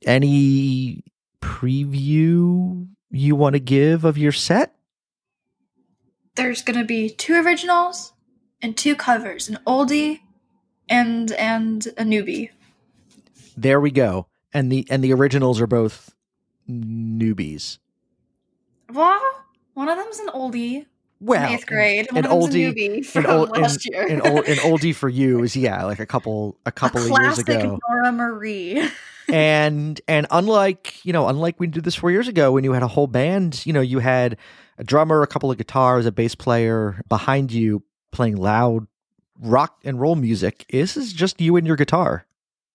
Any 0.07 1.03
preview 1.41 2.89
you 3.11 3.37
want 3.37 3.55
to 3.55 3.61
give 3.61 4.05
of 4.05 4.19
your 4.19 4.33
set? 4.33 4.75
There's 6.35 6.63
gonna 6.63 6.85
be 6.85 7.09
two 7.09 7.35
originals 7.35 8.13
and 8.61 8.77
two 8.77 8.95
covers, 8.95 9.49
an 9.49 9.59
oldie 9.67 10.21
and 10.89 11.33
and 11.33 11.87
a 11.97 12.05
newbie. 12.05 12.51
There 13.57 13.81
we 13.81 13.91
go. 13.91 14.27
And 14.53 14.71
the 14.71 14.87
and 14.91 15.03
the 15.03 15.13
originals 15.13 15.61
are 15.61 15.67
both 15.67 16.15
newbies. 16.69 17.79
Well, 18.93 19.21
one 19.75 19.89
of 19.89 19.97
them's 19.97 20.19
an 20.19 20.29
oldie 20.29 20.87
Well, 21.21 21.51
eighth 21.53 21.67
grade, 21.67 22.09
an 22.11 22.15
them's 22.23 22.27
oldie- 22.27 23.05
from 23.07 23.25
an 23.25 23.31
old, 23.31 23.51
last 23.57 23.87
an, 23.87 23.93
year. 23.93 24.07
an 24.07 24.21
old, 24.21 24.47
an 24.47 24.57
oldie 24.59 24.95
for 24.95 25.09
you 25.09 25.43
is 25.43 25.57
yeah, 25.57 25.85
like 25.85 25.99
a 25.99 26.07
couple 26.07 26.59
a 26.67 26.73
couple 26.73 27.01
a 27.01 27.05
of 27.05 27.09
years 27.11 27.43
classic 27.43 27.49
ago. 27.49 27.79
Norah 27.89 28.13
Marie. 28.13 28.89
and 29.29 30.01
and 30.07 30.27
unlike 30.31 31.05
you 31.05 31.13
know, 31.13 31.29
unlike 31.29 31.59
we 31.59 31.67
did 31.67 31.85
this 31.85 31.95
four 31.95 32.11
years 32.11 32.29
ago 32.29 32.53
when 32.53 32.65
you 32.65 32.73
had 32.73 32.83
a 32.83 32.89
whole 32.89 33.07
band, 33.07 33.65
you 33.65 33.73
know, 33.73 33.81
you 33.81 33.99
had 34.01 34.37
a 34.79 34.85
drummer, 34.85 35.23
a 35.23 35.27
couple 35.27 35.51
of 35.51 35.57
guitars, 35.57 36.05
a 36.07 36.13
bass 36.13 36.35
player 36.35 37.03
behind 37.09 37.51
you 37.51 37.83
playing 38.13 38.37
loud 38.37 38.87
rock 39.41 39.79
and 39.85 40.01
roll 40.01 40.17
music. 40.17 40.67
This 40.71 40.97
is 40.97 41.13
just 41.13 41.41
you 41.41 41.57
and 41.57 41.67
your 41.67 41.77
guitar. 41.77 42.27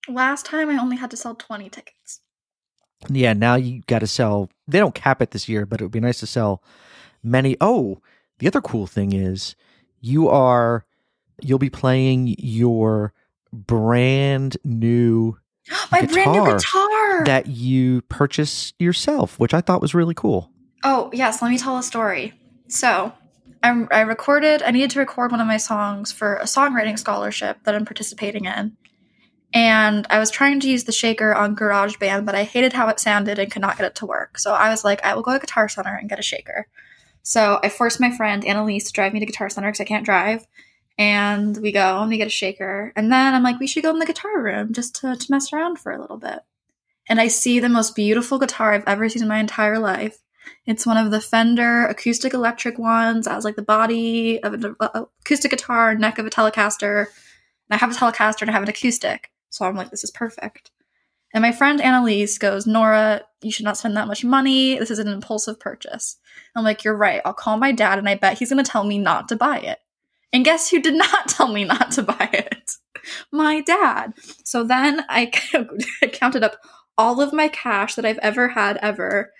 Last 0.08 0.46
time 0.46 0.70
I 0.70 0.82
only 0.82 0.98
had 0.98 1.12
to 1.12 1.18
sell 1.18 1.36
20 1.36 1.70
tickets. 1.70 2.22
Yeah, 3.10 3.34
now 3.34 3.56
you 3.56 3.82
got 3.88 4.00
to 4.00 4.08
sell. 4.08 4.50
They 4.68 4.80
don't 4.80 4.96
cap 4.96 5.22
it 5.22 5.32
this 5.32 5.50
year, 5.50 5.66
but 5.66 5.80
it 5.80 5.84
would 5.84 5.92
be 5.92 6.00
nice 6.00 6.20
to 6.20 6.28
sell 6.28 6.64
many. 7.24 7.58
Oh, 7.62 8.00
the 8.42 8.48
other 8.48 8.60
cool 8.60 8.88
thing 8.88 9.14
is 9.14 9.56
you 10.00 10.28
are 10.28 10.84
you'll 11.42 11.60
be 11.60 11.70
playing 11.70 12.36
your 12.40 13.14
brand 13.54 14.58
new 14.64 15.38
My 15.92 16.06
brand 16.06 16.32
new 16.32 16.46
Guitar 16.46 17.24
that 17.26 17.46
you 17.48 18.02
purchased 18.04 18.74
yourself, 18.80 19.40
which 19.40 19.54
I 19.54 19.62
thought 19.62 19.80
was 19.80 19.94
really 19.94 20.16
cool. 20.16 20.52
oh, 20.84 21.12
yes, 21.14 21.40
let 21.40 21.52
me 21.52 21.60
tell 21.60 21.78
a 21.78 21.84
story. 21.84 22.34
So, 22.68 23.14
I'm, 23.62 23.88
I 23.92 24.02
recorded, 24.02 24.64
I 24.64 24.72
needed 24.72 24.90
to 24.92 25.00
record 25.00 25.30
one 25.30 25.40
of 25.40 25.46
my 25.46 25.58
songs 25.58 26.12
for 26.12 26.38
a 26.38 26.46
songwriting 26.46 26.98
scholarship 26.98 27.58
that 27.64 27.76
I'm 27.76 27.86
participating 27.86 28.46
in. 28.46 28.76
And 29.54 30.08
I 30.10 30.18
was 30.18 30.32
trying 30.32 30.62
to 30.62 30.70
use 30.70 30.86
the 30.86 30.92
shaker 30.92 31.36
on 31.36 31.56
GarageBand, 31.56 32.26
but 32.26 32.34
I 32.34 32.44
hated 32.44 32.74
how 32.74 32.88
it 32.88 33.00
sounded 33.00 33.38
and 33.38 33.52
could 33.52 33.62
not 33.62 33.78
get 33.78 33.86
it 33.86 33.96
to 33.96 34.08
work. 34.08 34.40
So 34.40 34.54
I 34.54 34.70
was 34.70 34.84
like, 34.84 35.06
I 35.06 35.14
will 35.14 35.22
go 35.22 35.34
to 35.34 35.40
Guitar 35.40 35.70
Center 35.70 35.96
and 35.96 36.10
get 36.10 36.18
a 36.18 36.24
shaker. 36.24 36.68
So 37.24 37.60
I 37.64 37.70
forced 37.70 38.00
my 38.00 38.12
friend 38.12 38.46
Annalise 38.46 38.86
to 38.86 38.94
drive 38.94 39.14
me 39.14 39.20
to 39.20 39.26
Guitar 39.26 39.50
Center 39.50 39.70
because 39.70 39.82
I 39.82 39.86
can't 39.86 40.06
drive. 40.06 40.46
And 40.98 41.58
we 41.58 41.72
go 41.72 42.02
and 42.02 42.10
we 42.10 42.18
get 42.18 42.28
a 42.28 42.32
shaker. 42.32 42.92
And 42.96 43.12
then 43.12 43.34
I'm 43.34 43.44
like, 43.44 43.60
we 43.60 43.68
should 43.68 43.84
go 43.84 43.92
in 43.92 44.00
the 44.00 44.06
guitar 44.06 44.42
room 44.42 44.74
just 44.74 44.96
to, 44.96 45.16
to 45.16 45.32
mess 45.32 45.52
around 45.54 45.80
for 45.80 45.92
a 45.92 46.00
little 46.00 46.18
bit. 46.18 46.40
And 47.08 47.20
I 47.20 47.28
see 47.28 47.60
the 47.60 47.70
most 47.70 47.96
beautiful 47.96 48.40
guitar 48.40 48.74
I've 48.74 48.88
ever 48.88 49.10
seen 49.10 49.24
in 49.24 49.28
my 49.28 49.40
entire 49.40 49.80
life. 49.80 50.20
It's 50.66 50.86
one 50.86 50.98
of 50.98 51.12
the 51.12 51.22
Fender 51.22 51.86
acoustic 51.86 52.34
electric 52.34 52.78
ones. 52.78 53.26
It 53.26 53.32
has 53.32 53.46
like 53.46 53.56
the 53.56 53.62
body 53.62 54.42
of 54.44 54.54
an 54.54 54.76
uh, 54.80 55.06
acoustic 55.22 55.52
guitar, 55.52 55.96
neck 55.96 56.20
of 56.20 56.26
a 56.26 56.30
Telecaster. 56.30 57.00
And 57.00 57.08
I 57.72 57.78
have 57.78 57.92
a 57.92 57.96
Telecaster 57.96 58.42
and 58.42 58.52
I 58.52 58.54
have 58.54 58.64
an 58.64 58.70
acoustic. 58.70 59.32
So 59.50 59.66
I'm 59.66 59.76
like, 59.76 59.90
this 59.90 60.04
is 60.04 60.12
perfect. 60.12 60.72
And 61.34 61.42
my 61.42 61.52
friend 61.52 61.82
Annalise 61.82 62.38
goes, 62.38 62.68
Norah, 62.68 63.22
you 63.42 63.52
should 63.52 63.66
not 63.66 63.78
spend 63.78 63.96
that 63.98 64.08
much 64.08 64.24
money. 64.24 64.78
This 64.78 64.92
is 64.92 65.00
an 65.00 65.08
impulsive 65.08 65.60
purchase. 65.60 66.18
I'm 66.56 66.64
like, 66.64 66.84
you're 66.84 66.96
right. 66.96 67.22
I'll 67.24 67.34
call 67.34 67.58
my 67.58 67.72
dad 67.72 68.00
and 68.00 68.10
I 68.10 68.16
bet 68.16 68.38
he's 68.38 68.52
going 68.52 68.64
to 68.64 68.70
tell 68.70 68.84
me 68.84 68.98
not 68.98 69.30
to 69.30 69.36
buy 69.36 69.60
it. 69.60 69.80
And 70.34 70.46
guess 70.46 70.70
who 70.70 70.82
did 70.82 70.94
not 70.98 71.30
tell 71.30 71.48
me 71.48 71.64
not 71.64 71.92
to 71.92 72.04
buy 72.04 72.30
it? 72.34 72.74
My 73.32 73.62
dad. 73.62 74.14
So 74.44 74.64
then 74.64 75.06
I 75.10 75.28
counted 76.14 76.44
up 76.44 76.58
all 76.98 77.22
of 77.22 77.34
my 77.34 77.48
cash 77.48 77.96
that 77.96 78.06
I've 78.06 78.20
ever 78.20 78.50
had 78.50 78.78
ever. 78.78 79.32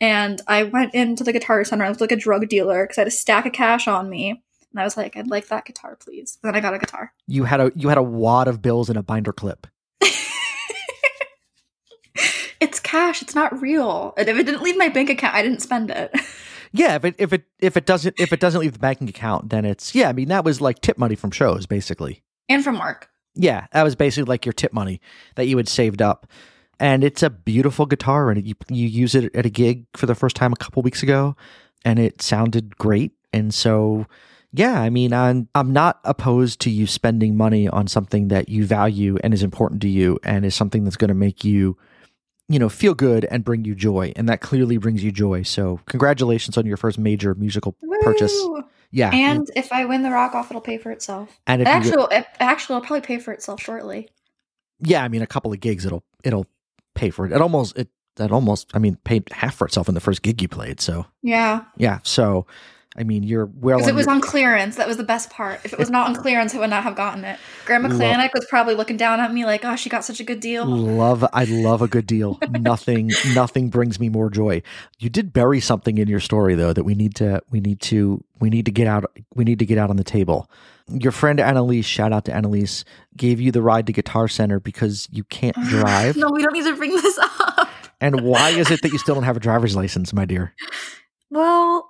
And 0.00 0.40
I 0.46 0.62
went 0.62 0.94
into 0.94 1.24
the 1.24 1.32
guitar 1.32 1.62
center. 1.64 1.84
I 1.84 1.88
was 1.88 2.00
like 2.00 2.12
a 2.12 2.16
drug 2.16 2.48
dealer 2.48 2.84
because 2.84 2.96
I 2.96 3.02
had 3.02 3.08
a 3.08 3.12
stack 3.12 3.44
of 3.44 3.52
cash 3.52 3.86
on 3.86 4.08
me. 4.08 4.42
And 4.72 4.80
I 4.80 4.84
was 4.84 4.96
like, 4.96 5.16
I'd 5.16 5.28
like 5.28 5.48
that 5.48 5.64
guitar, 5.66 5.96
please. 5.96 6.38
then 6.42 6.54
I 6.54 6.60
got 6.60 6.74
a 6.74 6.78
guitar. 6.78 7.12
You 7.26 7.44
had 7.44 7.60
a 7.60 7.72
you 7.74 7.88
had 7.88 7.98
a 7.98 8.02
wad 8.02 8.48
of 8.48 8.62
bills 8.62 8.88
in 8.88 8.96
a 8.96 9.02
binder 9.02 9.32
clip. 9.32 9.66
It's 12.60 12.78
cash. 12.78 13.22
It's 13.22 13.34
not 13.34 13.60
real. 13.60 14.14
And 14.16 14.28
if 14.28 14.36
it 14.36 14.44
didn't 14.44 14.62
leave 14.62 14.76
my 14.76 14.88
bank 14.88 15.10
account, 15.10 15.34
I 15.34 15.42
didn't 15.42 15.60
spend 15.60 15.90
it. 15.90 16.14
Yeah, 16.72 16.94
if 16.94 17.04
it 17.04 17.16
if 17.18 17.32
it 17.32 17.42
if 17.58 17.76
it 17.76 17.84
doesn't 17.84 18.20
if 18.20 18.32
it 18.32 18.38
doesn't 18.38 18.60
leave 18.60 18.74
the 18.74 18.78
banking 18.78 19.08
account, 19.08 19.50
then 19.50 19.64
it's 19.64 19.92
yeah. 19.92 20.08
I 20.08 20.12
mean 20.12 20.28
that 20.28 20.44
was 20.44 20.60
like 20.60 20.80
tip 20.80 20.98
money 20.98 21.16
from 21.16 21.32
shows, 21.32 21.66
basically. 21.66 22.22
and 22.48 22.62
from 22.62 22.78
work. 22.78 23.10
Yeah, 23.34 23.66
that 23.72 23.82
was 23.82 23.96
basically 23.96 24.28
like 24.28 24.46
your 24.46 24.52
tip 24.52 24.72
money 24.72 25.00
that 25.34 25.46
you 25.46 25.56
had 25.56 25.68
saved 25.68 26.00
up, 26.00 26.28
and 26.78 27.02
it's 27.02 27.24
a 27.24 27.30
beautiful 27.30 27.86
guitar, 27.86 28.30
and 28.30 28.46
you 28.46 28.54
you 28.68 28.86
use 28.86 29.16
it 29.16 29.34
at 29.34 29.46
a 29.46 29.50
gig 29.50 29.86
for 29.96 30.06
the 30.06 30.14
first 30.14 30.36
time 30.36 30.52
a 30.52 30.56
couple 30.56 30.80
weeks 30.82 31.02
ago, 31.02 31.34
and 31.84 31.98
it 31.98 32.22
sounded 32.22 32.78
great, 32.78 33.14
and 33.32 33.52
so 33.52 34.06
yeah, 34.52 34.80
I 34.80 34.90
mean 34.90 35.12
I'm 35.12 35.48
I'm 35.56 35.72
not 35.72 35.98
opposed 36.04 36.60
to 36.60 36.70
you 36.70 36.86
spending 36.86 37.36
money 37.36 37.68
on 37.68 37.88
something 37.88 38.28
that 38.28 38.48
you 38.48 38.64
value 38.64 39.18
and 39.24 39.34
is 39.34 39.42
important 39.42 39.82
to 39.82 39.88
you, 39.88 40.20
and 40.22 40.44
is 40.44 40.54
something 40.54 40.84
that's 40.84 40.96
going 40.96 41.08
to 41.08 41.14
make 41.14 41.42
you 41.44 41.76
you 42.50 42.58
know 42.58 42.68
feel 42.68 42.94
good 42.94 43.24
and 43.26 43.44
bring 43.44 43.64
you 43.64 43.74
joy, 43.76 44.12
and 44.16 44.28
that 44.28 44.40
clearly 44.40 44.76
brings 44.76 45.02
you 45.04 45.12
joy. 45.12 45.42
So 45.44 45.80
congratulations 45.86 46.58
on 46.58 46.66
your 46.66 46.76
first 46.76 46.98
major 46.98 47.34
musical 47.36 47.76
purchase. 48.02 48.36
Yeah, 48.90 49.10
And 49.14 49.48
if 49.54 49.72
I 49.72 49.84
win 49.84 50.02
the 50.02 50.10
rock 50.10 50.34
off, 50.34 50.50
it'll 50.50 50.60
pay 50.60 50.76
for 50.76 50.90
itself. 50.90 51.38
and 51.46 51.62
if 51.62 51.68
Actually, 51.68 52.08
it, 52.10 52.26
actually, 52.40 52.76
it'll 52.76 52.86
probably 52.88 53.06
pay 53.06 53.18
for 53.18 53.32
itself 53.32 53.60
shortly. 53.60 54.08
yeah, 54.80 55.04
I 55.04 55.08
mean, 55.08 55.22
a 55.22 55.28
couple 55.28 55.52
of 55.52 55.60
gigs, 55.60 55.86
it'll 55.86 56.02
it'll 56.24 56.46
pay 56.96 57.10
for 57.10 57.24
it. 57.24 57.30
It 57.32 57.40
almost 57.40 57.78
it 57.78 57.88
that 58.16 58.32
almost 58.32 58.72
I 58.74 58.80
mean 58.80 58.96
paid 59.04 59.28
half 59.30 59.54
for 59.54 59.66
itself 59.68 59.88
in 59.88 59.94
the 59.94 60.00
first 60.00 60.22
gig 60.22 60.42
you 60.42 60.48
played. 60.48 60.80
So 60.80 61.06
Yeah, 61.22 61.66
yeah, 61.76 62.00
so 62.02 62.46
I 62.96 63.04
mean, 63.04 63.22
you're 63.22 63.46
well. 63.46 63.78
because 63.78 63.88
it 63.88 63.94
was 63.94 64.06
your- 64.06 64.16
on 64.16 64.20
clearance. 64.20 64.74
That 64.76 64.88
was 64.88 64.96
the 64.96 65.04
best 65.04 65.30
part. 65.30 65.60
If 65.64 65.72
it 65.72 65.78
was 65.78 65.90
not 65.90 66.08
on 66.08 66.16
clearance, 66.16 66.54
I 66.56 66.58
would 66.58 66.70
not 66.70 66.82
have 66.82 66.96
gotten 66.96 67.24
it. 67.24 67.38
Grandma 67.64 67.88
Clanic 67.88 68.34
was 68.34 68.44
probably 68.46 68.74
looking 68.74 68.96
down 68.96 69.20
at 69.20 69.32
me 69.32 69.44
like, 69.44 69.64
"Oh, 69.64 69.76
she 69.76 69.88
got 69.88 70.04
such 70.04 70.18
a 70.18 70.24
good 70.24 70.40
deal." 70.40 70.66
love. 70.66 71.24
I 71.32 71.44
love 71.44 71.82
a 71.82 71.88
good 71.88 72.06
deal. 72.06 72.38
nothing 72.50 73.12
nothing 73.32 73.68
brings 73.70 74.00
me 74.00 74.08
more 74.08 74.28
joy. 74.28 74.62
You 74.98 75.08
did 75.08 75.32
bury 75.32 75.60
something 75.60 75.98
in 75.98 76.08
your 76.08 76.18
story 76.20 76.56
though 76.56 76.72
that 76.72 76.82
we 76.82 76.94
need 76.96 77.14
to 77.16 77.40
we 77.50 77.60
need 77.60 77.80
to 77.82 78.24
we 78.40 78.50
need 78.50 78.64
to 78.66 78.72
get 78.72 78.88
out 78.88 79.04
we 79.36 79.44
need 79.44 79.60
to 79.60 79.66
get 79.66 79.78
out 79.78 79.88
on 79.90 79.96
the 79.96 80.04
table. 80.04 80.50
Your 80.88 81.12
friend 81.12 81.38
Annalise, 81.38 81.84
shout 81.86 82.12
out 82.12 82.24
to 82.24 82.34
Annalise, 82.34 82.84
gave 83.16 83.40
you 83.40 83.52
the 83.52 83.62
ride 83.62 83.86
to 83.86 83.92
Guitar 83.92 84.26
Center 84.26 84.58
because 84.58 85.06
you 85.12 85.22
can't 85.22 85.54
drive. 85.68 86.16
no, 86.16 86.28
we 86.32 86.42
don't 86.42 86.52
need 86.54 86.64
to 86.64 86.74
bring 86.74 86.90
this 86.90 87.16
up. 87.18 87.68
And 88.00 88.22
why 88.22 88.50
is 88.50 88.72
it 88.72 88.82
that 88.82 88.90
you 88.90 88.98
still 88.98 89.14
don't 89.14 89.22
have 89.22 89.36
a 89.36 89.40
driver's 89.40 89.76
license, 89.76 90.12
my 90.12 90.24
dear? 90.24 90.52
Well, 91.30 91.88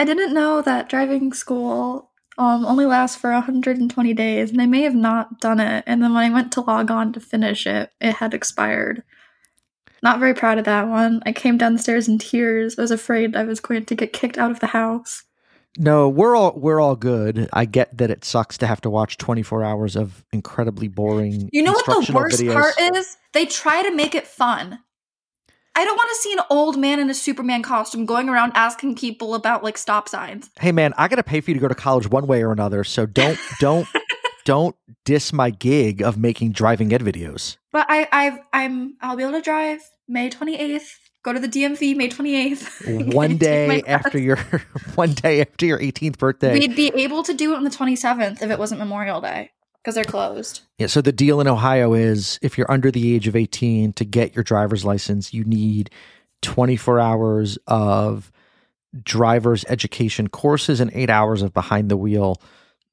I 0.00 0.04
didn't 0.04 0.32
know 0.32 0.62
that 0.62 0.88
driving 0.88 1.34
school 1.34 2.10
um, 2.38 2.64
only 2.64 2.86
lasts 2.86 3.18
for 3.18 3.32
120 3.32 4.14
days, 4.14 4.50
and 4.50 4.62
I 4.62 4.64
may 4.64 4.80
have 4.80 4.94
not 4.94 5.42
done 5.42 5.60
it. 5.60 5.84
And 5.86 6.02
then 6.02 6.14
when 6.14 6.24
I 6.24 6.32
went 6.32 6.52
to 6.52 6.62
log 6.62 6.90
on 6.90 7.12
to 7.12 7.20
finish 7.20 7.66
it, 7.66 7.92
it 8.00 8.14
had 8.14 8.32
expired. 8.32 9.02
Not 10.02 10.18
very 10.18 10.32
proud 10.32 10.56
of 10.56 10.64
that 10.64 10.88
one. 10.88 11.22
I 11.26 11.32
came 11.32 11.58
downstairs 11.58 12.08
in 12.08 12.16
tears. 12.16 12.78
I 12.78 12.80
was 12.80 12.90
afraid 12.90 13.36
I 13.36 13.42
was 13.42 13.60
going 13.60 13.84
to 13.84 13.94
get 13.94 14.14
kicked 14.14 14.38
out 14.38 14.50
of 14.50 14.60
the 14.60 14.68
house. 14.68 15.24
No, 15.76 16.08
we're 16.08 16.34
all 16.34 16.54
we're 16.56 16.80
all 16.80 16.96
good. 16.96 17.50
I 17.52 17.66
get 17.66 17.98
that 17.98 18.10
it 18.10 18.24
sucks 18.24 18.56
to 18.56 18.66
have 18.66 18.80
to 18.80 18.90
watch 18.90 19.18
24 19.18 19.62
hours 19.62 19.96
of 19.96 20.24
incredibly 20.32 20.88
boring. 20.88 21.50
You 21.52 21.62
know 21.62 21.72
what 21.72 21.84
the 21.84 22.12
worst 22.14 22.40
videos. 22.40 22.54
part 22.54 22.74
is? 22.80 23.18
They 23.34 23.44
try 23.44 23.82
to 23.82 23.94
make 23.94 24.14
it 24.14 24.26
fun. 24.26 24.78
I 25.80 25.84
don't 25.84 25.96
want 25.96 26.10
to 26.10 26.16
see 26.16 26.32
an 26.34 26.40
old 26.50 26.78
man 26.78 27.00
in 27.00 27.08
a 27.08 27.14
Superman 27.14 27.62
costume 27.62 28.04
going 28.04 28.28
around 28.28 28.52
asking 28.54 28.96
people 28.96 29.34
about 29.34 29.64
like 29.64 29.78
stop 29.78 30.10
signs. 30.10 30.50
Hey 30.60 30.72
man, 30.72 30.92
I 30.98 31.08
got 31.08 31.16
to 31.16 31.22
pay 31.22 31.40
for 31.40 31.50
you 31.50 31.54
to 31.54 31.60
go 31.60 31.68
to 31.68 31.74
college 31.74 32.06
one 32.06 32.26
way 32.26 32.42
or 32.42 32.52
another. 32.52 32.84
So 32.84 33.06
don't 33.06 33.38
don't 33.60 33.88
don't 34.44 34.76
diss 35.06 35.32
my 35.32 35.48
gig 35.48 36.02
of 36.02 36.18
making 36.18 36.52
driving 36.52 36.92
ed 36.92 37.00
videos. 37.00 37.56
But 37.72 37.86
I, 37.88 38.06
I've, 38.12 38.38
I'm, 38.52 38.96
I'll 39.00 39.16
be 39.16 39.22
able 39.22 39.32
to 39.32 39.40
drive 39.40 39.80
May 40.06 40.28
28th. 40.28 40.82
Go 41.22 41.32
to 41.32 41.40
the 41.40 41.48
DMV 41.48 41.96
May 41.96 42.10
28th. 42.10 43.14
One 43.14 43.38
day 43.38 43.82
after 43.86 44.18
your 44.18 44.36
one 44.96 45.14
day 45.14 45.40
after 45.40 45.64
your 45.64 45.78
18th 45.78 46.18
birthday. 46.18 46.58
We'd 46.58 46.76
be 46.76 46.92
able 46.94 47.22
to 47.22 47.32
do 47.32 47.54
it 47.54 47.56
on 47.56 47.64
the 47.64 47.70
27th 47.70 48.42
if 48.42 48.50
it 48.50 48.58
wasn't 48.58 48.80
Memorial 48.80 49.22
Day 49.22 49.50
because 49.82 49.94
they're 49.94 50.04
closed. 50.04 50.60
Yeah, 50.78 50.86
so 50.86 51.00
the 51.00 51.12
deal 51.12 51.40
in 51.40 51.48
Ohio 51.48 51.94
is 51.94 52.38
if 52.42 52.58
you're 52.58 52.70
under 52.70 52.90
the 52.90 53.14
age 53.14 53.26
of 53.26 53.36
18 53.36 53.94
to 53.94 54.04
get 54.04 54.34
your 54.34 54.44
driver's 54.44 54.84
license, 54.84 55.32
you 55.32 55.44
need 55.44 55.90
24 56.42 57.00
hours 57.00 57.58
of 57.66 58.30
driver's 59.02 59.64
education 59.68 60.28
courses 60.28 60.80
and 60.80 60.90
8 60.94 61.10
hours 61.10 61.42
of 61.42 61.54
behind 61.54 61.90
the 61.90 61.96
wheel 61.96 62.40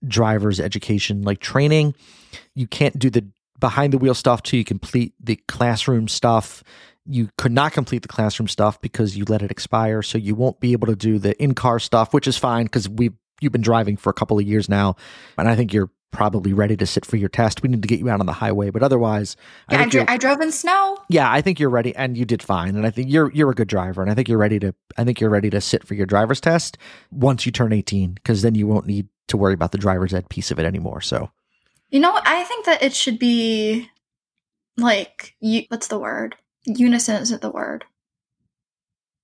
driver's 0.08 0.60
education 0.60 1.24
like 1.24 1.40
training. 1.40 1.96
You 2.56 2.68
can't 2.68 2.98
do 2.98 3.10
the 3.10 3.26
behind 3.60 3.92
the 3.92 3.98
wheel 3.98 4.14
stuff 4.14 4.44
till 4.44 4.58
you 4.58 4.64
complete 4.64 5.14
the 5.20 5.36
classroom 5.48 6.08
stuff. 6.08 6.64
You 7.06 7.30
could 7.38 7.52
not 7.52 7.74
complete 7.74 8.04
the 8.04 8.08
classroom 8.08 8.48
stuff 8.48 8.80
because 8.80 9.18
you 9.18 9.26
let 9.28 9.42
it 9.42 9.50
expire, 9.50 10.02
so 10.02 10.18
you 10.18 10.36
won't 10.36 10.60
be 10.60 10.74
able 10.74 10.88
to 10.88 10.96
do 10.96 11.18
the 11.18 11.42
in-car 11.42 11.80
stuff, 11.80 12.14
which 12.14 12.28
is 12.28 12.38
fine 12.38 12.66
because 12.66 12.88
we 12.88 13.12
you've 13.40 13.52
been 13.52 13.62
driving 13.62 13.98
for 13.98 14.10
a 14.10 14.14
couple 14.14 14.38
of 14.38 14.46
years 14.46 14.68
now, 14.68 14.96
and 15.38 15.48
I 15.48 15.56
think 15.56 15.74
you're 15.74 15.90
probably 16.12 16.54
ready 16.54 16.76
to 16.78 16.86
sit 16.86 17.06
for 17.06 17.18
your 17.18 17.30
test. 17.30 17.62
We 17.62 17.70
need 17.70 17.82
to 17.82 17.88
get 17.88 18.00
you 18.00 18.10
out 18.10 18.20
on 18.20 18.26
the 18.26 18.34
highway, 18.34 18.70
but 18.70 18.82
otherwise, 18.84 19.36
I 19.70 19.76
Yeah, 19.76 19.82
I, 19.82 19.90
dro- 19.90 20.06
I 20.08 20.18
drove 20.18 20.42
in 20.42 20.52
snow. 20.52 20.98
yeah, 21.10 21.32
I 21.32 21.42
think 21.42 21.60
you're 21.60 21.70
ready, 21.70 21.96
and 21.96 22.18
you 22.18 22.26
did 22.26 22.42
fine. 22.42 22.76
And 22.76 22.86
I 22.88 22.90
think 22.92 23.10
you're 23.12 23.32
you're 23.34 23.52
a 23.52 23.56
good 23.56 23.68
driver, 23.68 24.02
and 24.02 24.10
I 24.10 24.16
think 24.16 24.28
you're 24.28 24.38
ready 24.38 24.60
to. 24.60 24.74
I 24.98 25.04
think 25.04 25.20
you're 25.20 25.30
ready 25.30 25.50
to 25.50 25.62
sit 25.62 25.86
for 25.86 25.94
your 25.96 26.06
driver's 26.06 26.40
test 26.42 26.78
once 27.12 27.46
you 27.46 27.52
turn 27.52 27.74
18, 27.74 28.14
because 28.14 28.42
then 28.42 28.56
you 28.56 28.68
won't 28.68 28.88
need 28.88 29.08
to 29.28 29.38
worry 29.38 29.54
about 29.54 29.72
the 29.74 29.78
driver's 29.78 30.14
ed 30.14 30.30
piece 30.30 30.52
of 30.52 30.60
it 30.60 30.66
anymore. 30.66 31.02
So 31.02 31.30
You 31.90 32.00
know, 32.00 32.18
I 32.24 32.44
think 32.46 32.66
that 32.66 32.82
it 32.82 32.94
should 32.94 33.20
be 33.20 33.90
like, 34.78 35.36
you, 35.40 35.64
what's 35.68 35.88
the 35.88 36.00
word? 36.00 36.36
Unison 36.66 37.22
isn't 37.22 37.42
the 37.42 37.50
word. 37.52 37.84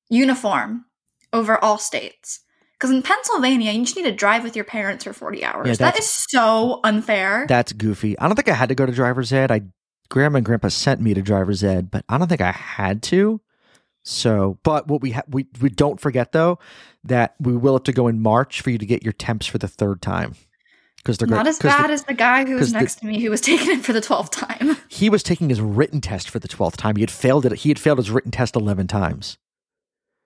Uniform 0.10 0.86
over 1.32 1.58
all 1.64 1.78
states. 1.78 2.42
Because 2.84 2.98
in 2.98 3.02
Pennsylvania, 3.02 3.72
you 3.72 3.86
just 3.86 3.96
need 3.96 4.04
to 4.04 4.12
drive 4.12 4.44
with 4.44 4.58
your 4.58 4.66
parents 4.66 5.06
for 5.06 5.14
40 5.14 5.42
hours. 5.46 5.68
Yeah, 5.70 5.76
that's- 5.76 6.26
so 6.30 6.82
unfair. 6.84 7.46
that's 7.48 7.72
goofy. 7.72 8.20
I 8.20 8.28
don't 8.28 8.36
think 8.36 8.50
I 8.50 8.54
had 8.54 8.68
to 8.68 8.76
go 8.76 8.86
to 8.86 8.92
driver's 8.92 9.32
ed. 9.32 9.52
I 9.54 9.62
grandma 10.10 10.38
and 10.40 10.46
grandpa 10.46 10.68
sent 10.68 11.00
me 11.00 11.14
to 11.14 11.22
driver's 11.22 11.64
ed, 11.64 11.90
but 11.90 12.04
I 12.10 12.18
don't 12.18 12.28
think 12.28 12.42
I 12.42 12.52
had 12.52 13.02
to. 13.04 13.40
So, 14.04 14.60
but 14.64 14.90
what 14.90 15.02
we 15.02 15.12
ha- 15.12 15.22
we 15.30 15.48
we 15.62 15.70
don't 15.70 15.98
forget 15.98 16.34
though 16.34 16.60
that 17.06 17.36
we 17.40 17.56
will 17.56 17.76
have 17.76 17.84
to 17.84 17.94
go 17.94 18.10
in 18.10 18.20
March 18.22 18.60
for 18.60 18.70
you 18.70 18.78
to 18.78 18.86
get 18.86 19.02
your 19.04 19.14
temps 19.14 19.48
for 19.48 19.60
the 19.60 19.68
third 19.70 20.02
time 20.02 20.36
because 20.98 21.18
they're 21.18 21.28
Not 21.30 21.48
as 21.48 21.56
as 21.56 21.62
'cause 21.62 21.72
the- 21.78 21.82
bad 21.84 21.90
as 21.92 22.04
the 22.04 22.14
guy 22.14 22.44
who 22.44 22.56
was 22.56 22.74
the- 22.74 22.80
next 22.80 22.96
to 22.96 23.06
me 23.06 23.22
who 23.22 23.30
was 23.30 23.40
taking 23.40 23.72
it 23.80 23.86
for 23.86 23.94
the 23.94 24.02
12th 24.02 24.32
time. 24.32 24.76
he 24.90 25.10
was 25.10 25.24
taking 25.24 25.48
his 25.48 25.62
written 25.62 26.02
test 26.02 26.30
for 26.30 26.40
the 26.40 26.50
12th 26.50 26.76
time. 26.76 26.98
He 26.98 27.02
had 27.02 27.12
failed 27.12 27.46
it. 27.46 27.54
He 27.60 27.70
had 27.70 27.80
failed 27.80 28.00
his 28.00 28.12
written 28.12 28.32
test 28.32 28.58
11 28.58 28.88
times. 28.88 29.38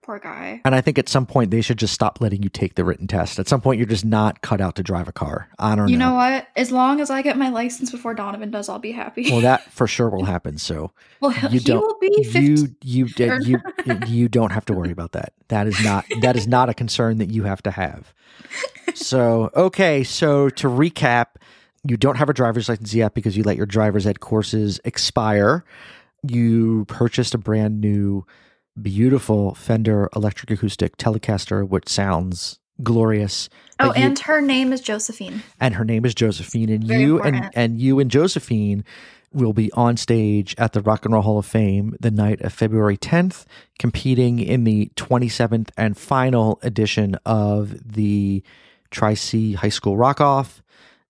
Poor 0.08 0.20
guy. 0.20 0.62
And 0.64 0.74
I 0.74 0.80
think 0.80 0.98
at 0.98 1.10
some 1.10 1.26
point 1.26 1.52
they 1.52 1.60
should 1.60 1.78
just 1.78 1.94
stop 1.94 2.22
letting 2.22 2.42
you 2.42 2.48
take 2.48 2.76
the 2.76 2.86
written 2.86 3.08
test. 3.08 3.40
At 3.40 3.50
some 3.50 3.60
point 3.60 3.78
you're 3.78 3.86
just 3.88 4.06
not 4.06 4.42
cut 4.42 4.62
out 4.62 4.76
to 4.78 4.84
drive 4.84 5.10
a 5.10 5.12
car. 5.12 5.50
I 5.60 5.76
don't 5.76 5.90
You 5.90 5.98
know. 5.98 6.06
You 6.06 6.12
know 6.12 6.16
what? 6.16 6.48
As 6.56 6.72
long 6.72 7.02
as 7.02 7.10
I 7.10 7.22
get 7.22 7.38
my 7.38 7.50
license 7.50 7.92
before 7.92 8.14
Donovan 8.14 8.50
does, 8.50 8.70
I'll 8.70 8.80
be 8.80 8.94
happy. 8.94 9.30
well, 9.30 9.42
that 9.42 9.70
for 9.72 9.86
sure 9.96 10.10
will 10.10 10.24
happen. 10.24 10.58
So 10.58 10.92
well, 11.20 11.32
he 11.32 11.48
you 11.50 11.60
don't- 11.60 11.82
will 11.82 11.98
be 12.00 12.24
50. 12.24 12.40
you 12.40 12.78
you 12.82 13.08
you 13.44 13.60
you 14.08 14.28
don't 14.30 14.54
have 14.54 14.64
to 14.66 14.74
worry 14.74 14.92
about 14.92 15.12
that. 15.12 15.34
That 15.50 15.68
is 15.68 15.84
not 15.84 16.06
that 16.22 16.38
is 16.38 16.48
not 16.48 16.70
a 16.70 16.74
concern 16.74 17.18
that 17.18 17.30
you 17.30 17.44
have 17.44 17.62
to 17.64 17.72
have. 17.72 18.14
So 18.96 19.50
okay, 19.56 20.04
so 20.06 20.50
to 20.52 20.68
recap, 20.68 21.26
you 21.84 21.98
don't 21.98 22.16
have 22.16 22.30
a 22.30 22.34
driver's 22.34 22.70
license 22.70 22.94
yet 22.94 23.14
because 23.14 23.36
you 23.36 23.44
let 23.44 23.58
your 23.58 23.66
driver's 23.66 24.08
ed 24.08 24.22
courses 24.22 24.80
expire. 24.86 25.66
You 26.24 26.86
purchased 26.86 27.34
a 27.36 27.38
brand 27.38 27.80
new, 27.82 28.26
beautiful 28.82 29.56
Fender 29.56 30.10
Electric 30.16 30.52
Acoustic 30.52 30.98
Telecaster, 30.98 31.68
which 31.68 31.88
sounds 31.90 32.60
glorious. 32.84 33.50
oh, 33.80 33.88
you- 33.88 34.04
and 34.04 34.20
her 34.20 34.42
name 34.42 34.72
is 34.74 34.82
Josephine. 34.82 35.42
and 35.60 35.76
her 35.76 35.86
name 35.86 36.06
is 36.06 36.14
Josephine. 36.14 36.70
And 36.70 36.84
Very 36.84 37.02
you 37.04 37.20
and 37.22 37.50
and 37.56 37.80
you 37.82 38.00
and 38.00 38.10
Josephine 38.12 38.84
will 39.34 39.54
be 39.54 39.72
on 39.74 39.98
stage 39.98 40.56
at 40.58 40.74
the 40.74 40.82
Rock 40.82 41.04
and 41.06 41.14
Roll 41.14 41.22
Hall 41.24 41.38
of 41.40 41.46
Fame 41.46 41.96
the 42.00 42.10
night 42.12 42.40
of 42.42 42.54
February 42.54 42.98
10th, 42.98 43.46
competing 43.78 44.40
in 44.40 44.64
the 44.64 44.90
27th 44.96 45.70
and 45.78 45.98
final 45.98 46.60
edition 46.64 47.16
of 47.26 47.94
the 47.94 48.42
Tri 48.90 49.16
C 49.16 49.54
High 49.54 49.70
School 49.70 49.98
Rock 49.98 50.22
Off. 50.22 50.62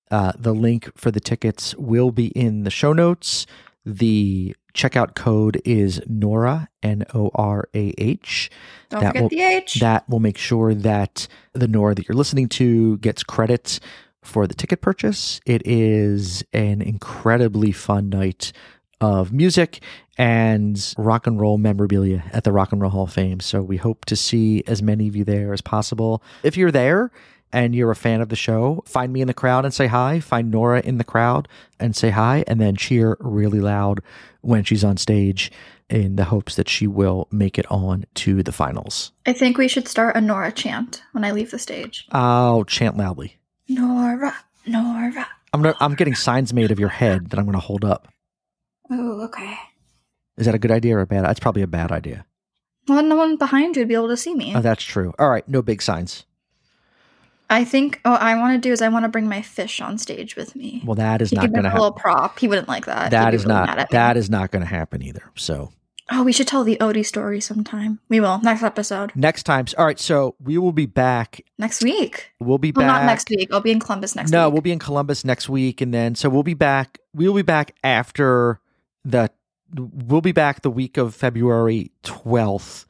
Uh, 0.10 0.32
the 0.38 0.54
link 0.56 0.90
for 0.96 1.12
the 1.12 1.20
tickets 1.20 1.76
will 1.76 2.12
be 2.12 2.28
in 2.28 2.64
the 2.64 2.72
show 2.72 2.94
notes. 2.94 3.46
The 3.90 4.54
checkout 4.74 5.16
code 5.16 5.62
is 5.64 6.02
Norah 6.08 6.68
N 6.84 7.06
O 7.14 7.32
R 7.34 7.70
A 7.74 7.94
H 7.98 8.50
Don't 8.90 9.00
That 9.02 9.08
forget 9.12 9.22
will- 9.24 9.30
the 9.30 9.42
H. 9.42 9.76
that 9.80 10.10
will 10.10 10.20
make 10.20 10.38
sure 10.38 10.74
that 10.76 11.28
the 11.54 11.70
Norah 11.70 11.96
that 11.96 12.08
you're 12.10 12.18
listening 12.18 12.50
to 12.50 12.98
gets 12.98 13.24
credit 13.24 13.80
for 14.22 14.46
the 14.46 14.54
ticket 14.54 14.82
purchase. 14.82 15.40
It 15.46 15.66
is 15.66 16.44
an 16.52 16.82
incredibly 16.82 17.72
fun 17.72 18.10
night 18.10 18.52
of 19.00 19.32
music 19.32 19.82
and 20.18 20.94
rock 20.98 21.26
and 21.26 21.40
roll 21.40 21.58
memorabilia 21.58 22.24
at 22.34 22.44
the 22.44 22.52
Rock 22.52 22.74
and 22.74 22.82
Roll 22.82 22.92
Hall 22.92 23.04
of 23.04 23.14
Fame. 23.14 23.40
So 23.40 23.62
we 23.62 23.78
hope 23.78 24.04
to 24.06 24.18
see 24.18 24.64
as 24.68 24.82
many 24.82 25.08
of 25.08 25.16
you 25.16 25.24
there 25.24 25.54
as 25.54 25.62
possible. 25.62 26.22
If 26.44 26.58
you're 26.58 26.72
there 26.72 27.12
and 27.52 27.76
you're 27.76 27.92
a 27.92 27.96
fan 27.96 28.22
of 28.22 28.30
the 28.30 28.36
show, 28.36 28.84
find 28.86 29.12
me 29.14 29.22
in 29.22 29.28
the 29.28 29.34
crowd 29.34 29.66
and 29.66 29.74
say 29.74 29.88
hi. 29.88 30.20
Find 30.20 30.52
Norah 30.52 30.82
in 30.82 30.98
the 30.98 31.04
crowd 31.04 31.48
and 31.80 31.96
say 31.96 32.10
hi, 32.10 32.44
and 32.48 32.60
then 32.60 32.76
cheer 32.76 33.18
really 33.20 33.60
loud 33.60 34.02
when 34.42 34.64
she's 34.64 34.84
on 34.84 34.98
stage 34.98 35.52
in 35.90 36.18
the 36.18 36.26
hopes 36.26 36.56
that 36.56 36.68
she 36.68 36.86
will 36.86 37.28
make 37.32 37.58
it 37.58 37.66
on 37.72 38.06
to 38.16 38.44
the 38.44 38.52
finals. 38.52 39.12
I 39.26 39.34
think 39.34 39.58
we 39.58 39.68
should 39.68 39.88
start 39.88 40.18
a 40.18 40.22
Norah 40.22 40.52
chant 40.52 41.02
when 41.14 41.24
I 41.24 41.32
leave 41.32 41.52
the 41.52 41.60
stage. 41.60 42.06
I'll 42.12 42.66
chant 42.66 42.98
loudly. 42.98 43.38
Norah, 43.70 44.36
Norah. 44.66 45.28
I'm 45.54 45.62
gonna, 45.62 45.78
I'm 45.80 45.96
getting 45.96 46.16
signs 46.16 46.54
made 46.54 46.72
of 46.72 46.80
your 46.80 46.90
head 46.90 47.30
that 47.30 47.40
I'm 47.40 47.46
going 47.46 47.54
to 47.54 47.60
hold 47.60 47.86
up. 47.86 48.10
Oh, 48.90 49.22
okay. 49.26 49.58
Is 50.38 50.46
that 50.46 50.56
a 50.56 50.60
good 50.60 50.72
idea 50.72 50.98
or 50.98 51.02
a 51.02 51.08
bad? 51.08 51.26
It's 51.30 51.40
probably 51.40 51.62
a 51.62 51.68
bad 51.68 51.92
idea. 51.92 52.26
Well, 52.88 53.04
no 53.04 53.16
one 53.16 53.38
behind 53.38 53.76
you 53.76 53.82
would 53.82 53.88
be 53.88 53.96
able 53.96 54.08
to 54.10 54.18
see 54.18 54.36
me. 54.36 54.56
Oh, 54.56 54.62
that's 54.62 54.84
true. 54.84 55.14
All 55.20 55.30
right, 55.30 55.48
no 55.48 55.62
big 55.62 55.82
signs. 55.82 56.26
I 57.50 57.64
think 57.64 58.00
what 58.04 58.22
I 58.22 58.36
want 58.38 58.62
to 58.62 58.68
do 58.68 58.74
is 58.74 58.82
I 58.82 58.90
want 58.90 59.04
to 59.06 59.10
bring 59.10 59.28
my 59.30 59.42
fish 59.42 59.80
on 59.80 59.98
stage 59.98 60.36
with 60.36 60.56
me. 60.56 60.82
Well, 60.86 60.96
that 60.96 61.22
is 61.22 61.30
he 61.30 61.36
not 61.38 61.52
going 61.52 61.64
to 61.64 61.70
a 61.70 61.72
little 61.72 61.86
happen. 61.88 62.00
prop. 62.02 62.40
He 62.40 62.48
wouldn't 62.48 62.68
like 62.68 62.86
that. 62.88 63.12
That 63.12 63.34
is 63.34 63.46
really 63.46 63.56
not 63.66 63.90
that 63.92 64.18
is 64.18 64.30
not 64.30 64.52
going 64.52 64.62
to 64.64 64.68
happen 64.68 65.02
either. 65.02 65.32
So 65.36 65.72
Oh, 66.10 66.24
we 66.24 66.32
should 66.32 66.48
tell 66.48 66.64
the 66.64 66.78
Odie 66.78 67.06
story 67.06 67.42
sometime. 67.42 68.00
We 68.08 68.22
will 68.22 68.40
next 68.42 68.64
episode 68.64 69.12
next 69.16 69.44
time. 69.44 69.66
All 69.78 69.86
right, 69.86 70.00
so 70.00 70.36
we 70.42 70.58
will 70.58 70.72
be 70.72 70.86
back. 70.86 71.42
next 71.58 71.84
week. 71.84 72.32
We'll 72.40 72.58
be 72.58 72.72
Well, 72.72 72.86
back. 72.88 73.02
not 73.02 73.06
next 73.06 73.30
week. 73.30 73.50
I'll 73.52 73.60
be 73.60 73.72
in 73.72 73.80
Columbus 73.82 74.16
next 74.16 74.30
week. 74.30 74.34
no, 74.34 74.48
week. 74.48 74.54
we'll 74.54 74.62
be 74.62 74.72
in 74.72 74.80
Columbus 74.80 75.26
next 75.26 75.50
week, 75.50 75.82
and 75.82 75.94
then 75.94 76.16
so 76.16 76.30
we'll 76.30 76.44
be 76.44 76.54
back. 76.54 77.00
We'll 77.14 77.34
be 77.34 77.42
back 77.42 77.76
after 77.84 78.60
the. 79.04 79.30
We'll 79.76 80.22
be 80.22 80.32
back 80.32 80.62
the 80.62 80.72
week 80.72 80.96
of 80.96 81.14
February 81.14 81.92
twelfth 82.04 82.86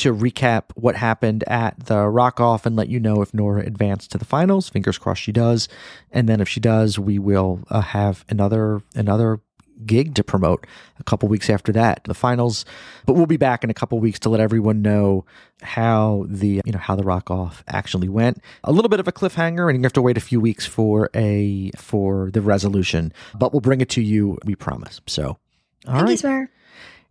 to 0.00 0.14
recap 0.14 0.64
what 0.74 0.96
happened 0.96 1.44
at 1.46 1.86
the 1.86 2.08
Rock 2.08 2.40
Off 2.40 2.66
and 2.66 2.76
let 2.76 2.88
you 2.88 3.00
know 3.00 3.22
if 3.22 3.32
Norah 3.32 3.62
advanced 3.64 4.10
to 4.12 4.18
the 4.18 4.24
finals. 4.24 4.68
Fingers 4.68 4.98
crossed 4.98 5.22
she 5.22 5.32
does, 5.32 5.68
and 6.10 6.28
then 6.28 6.40
if 6.40 6.48
she 6.48 6.60
does, 6.60 6.98
we 6.98 7.18
will 7.18 7.60
uh, 7.70 7.80
have 7.80 8.24
another 8.28 8.82
another 8.94 9.40
gig 9.86 10.14
to 10.14 10.22
promote 10.22 10.66
a 10.98 11.04
couple 11.04 11.28
weeks 11.28 11.48
after 11.48 11.72
that 11.72 12.04
the 12.04 12.14
finals. 12.14 12.64
But 13.06 13.14
we'll 13.14 13.26
be 13.26 13.36
back 13.36 13.64
in 13.64 13.70
a 13.70 13.74
couple 13.74 13.98
weeks 13.98 14.18
to 14.20 14.28
let 14.28 14.40
everyone 14.40 14.82
know 14.82 15.24
how 15.62 16.26
the 16.28 16.62
you 16.64 16.72
know 16.72 16.78
how 16.78 16.96
the 16.96 17.02
rock 17.02 17.30
off 17.30 17.64
actually 17.68 18.08
went. 18.08 18.42
A 18.64 18.72
little 18.72 18.88
bit 18.88 19.00
of 19.00 19.08
a 19.08 19.12
cliffhanger 19.12 19.68
and 19.68 19.78
you 19.78 19.82
have 19.84 19.92
to 19.94 20.02
wait 20.02 20.16
a 20.16 20.20
few 20.20 20.40
weeks 20.40 20.66
for 20.66 21.10
a 21.14 21.70
for 21.76 22.30
the 22.32 22.42
resolution. 22.42 23.12
But 23.34 23.52
we'll 23.52 23.60
bring 23.60 23.80
it 23.80 23.88
to 23.90 24.02
you 24.02 24.38
we 24.44 24.54
promise. 24.54 25.00
So 25.06 25.24
all 25.24 25.38
Thank 25.86 26.00
you, 26.00 26.06
right 26.06 26.18
sir. 26.18 26.50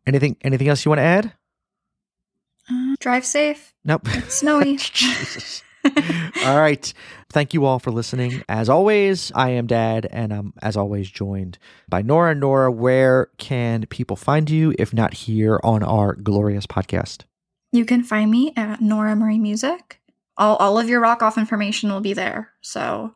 anything 0.05 0.37
anything 0.41 0.67
else 0.67 0.85
you 0.85 0.89
want 0.89 0.99
to 0.99 1.03
add 1.03 1.33
Uh, 2.71 2.95
drive 2.99 3.25
safe. 3.25 3.73
nope 3.83 4.01
It's 4.05 4.35
snowy. 4.35 4.77
All 6.45 6.59
right. 6.59 6.93
Thank 7.31 7.53
you 7.53 7.65
all 7.65 7.79
for 7.79 7.91
listening. 7.91 8.43
As 8.49 8.69
always, 8.69 9.31
I 9.33 9.51
am 9.51 9.67
Dad, 9.67 10.07
and 10.11 10.33
I'm, 10.33 10.53
as 10.61 10.75
always, 10.75 11.09
joined 11.09 11.57
by 11.87 12.01
Norah. 12.01 12.35
Norah, 12.35 12.71
where 12.71 13.29
can 13.37 13.85
people 13.85 14.15
find 14.15 14.49
you 14.49 14.73
if 14.77 14.93
not 14.93 15.13
here 15.13 15.59
on 15.63 15.83
our 15.83 16.15
glorious 16.15 16.65
podcast? 16.65 17.23
You 17.71 17.85
can 17.85 18.03
find 18.03 18.31
me 18.31 18.51
at 18.57 18.81
Norah 18.81 19.15
Marie 19.15 19.39
Music. 19.39 20.01
All 20.37 20.55
all 20.57 20.79
of 20.79 20.89
your 20.89 20.99
rock 20.99 21.21
off 21.21 21.37
information 21.37 21.91
will 21.91 22.01
be 22.01 22.13
there. 22.13 22.49
So, 22.61 23.13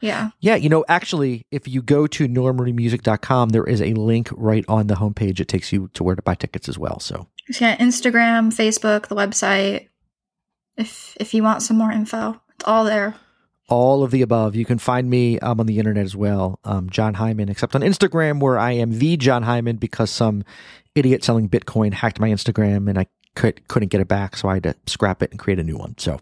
yeah. 0.00 0.30
Yeah, 0.40 0.56
you 0.56 0.68
know, 0.68 0.84
actually, 0.88 1.46
if 1.50 1.66
you 1.66 1.80
go 1.80 2.06
to 2.06 2.28
norahmariemusic.com, 2.28 3.48
there 3.50 3.64
is 3.64 3.80
a 3.80 3.94
link 3.94 4.28
right 4.32 4.64
on 4.68 4.88
the 4.88 4.96
homepage. 4.96 5.40
It 5.40 5.48
takes 5.48 5.72
you 5.72 5.88
to 5.94 6.04
where 6.04 6.14
to 6.14 6.22
buy 6.22 6.34
tickets 6.34 6.68
as 6.68 6.78
well. 6.78 7.00
So, 7.00 7.26
yeah, 7.60 7.76
Instagram, 7.76 8.52
Facebook, 8.54 9.08
the 9.08 9.16
website. 9.16 9.88
If 10.76 11.16
if 11.20 11.34
you 11.34 11.42
want 11.42 11.62
some 11.62 11.76
more 11.78 11.92
info, 11.92 12.40
it's 12.54 12.64
all 12.64 12.84
there. 12.84 13.14
all 13.68 14.02
of 14.02 14.10
the 14.10 14.22
above. 14.22 14.54
You 14.54 14.64
can 14.64 14.78
find 14.78 15.08
me 15.08 15.38
um, 15.40 15.60
on 15.60 15.66
the 15.66 15.78
internet 15.78 16.04
as 16.04 16.14
well, 16.16 16.58
um, 16.64 16.90
John 16.90 17.14
Hyman, 17.14 17.48
except 17.48 17.74
on 17.74 17.80
Instagram, 17.80 18.40
where 18.40 18.58
I 18.58 18.72
am 18.72 18.98
the 18.98 19.16
John 19.16 19.42
Hyman 19.42 19.76
because 19.76 20.10
some 20.10 20.44
idiot 20.94 21.24
selling 21.24 21.48
Bitcoin 21.48 21.92
hacked 21.94 22.20
my 22.20 22.28
Instagram 22.28 22.88
and 22.88 22.98
I 22.98 23.06
could, 23.34 23.66
couldn't 23.68 23.88
get 23.88 24.00
it 24.00 24.06
back. 24.08 24.36
So 24.36 24.48
I 24.48 24.54
had 24.54 24.62
to 24.64 24.74
scrap 24.86 25.22
it 25.22 25.30
and 25.30 25.40
create 25.40 25.58
a 25.58 25.64
new 25.64 25.76
one. 25.76 25.96
So, 25.98 26.20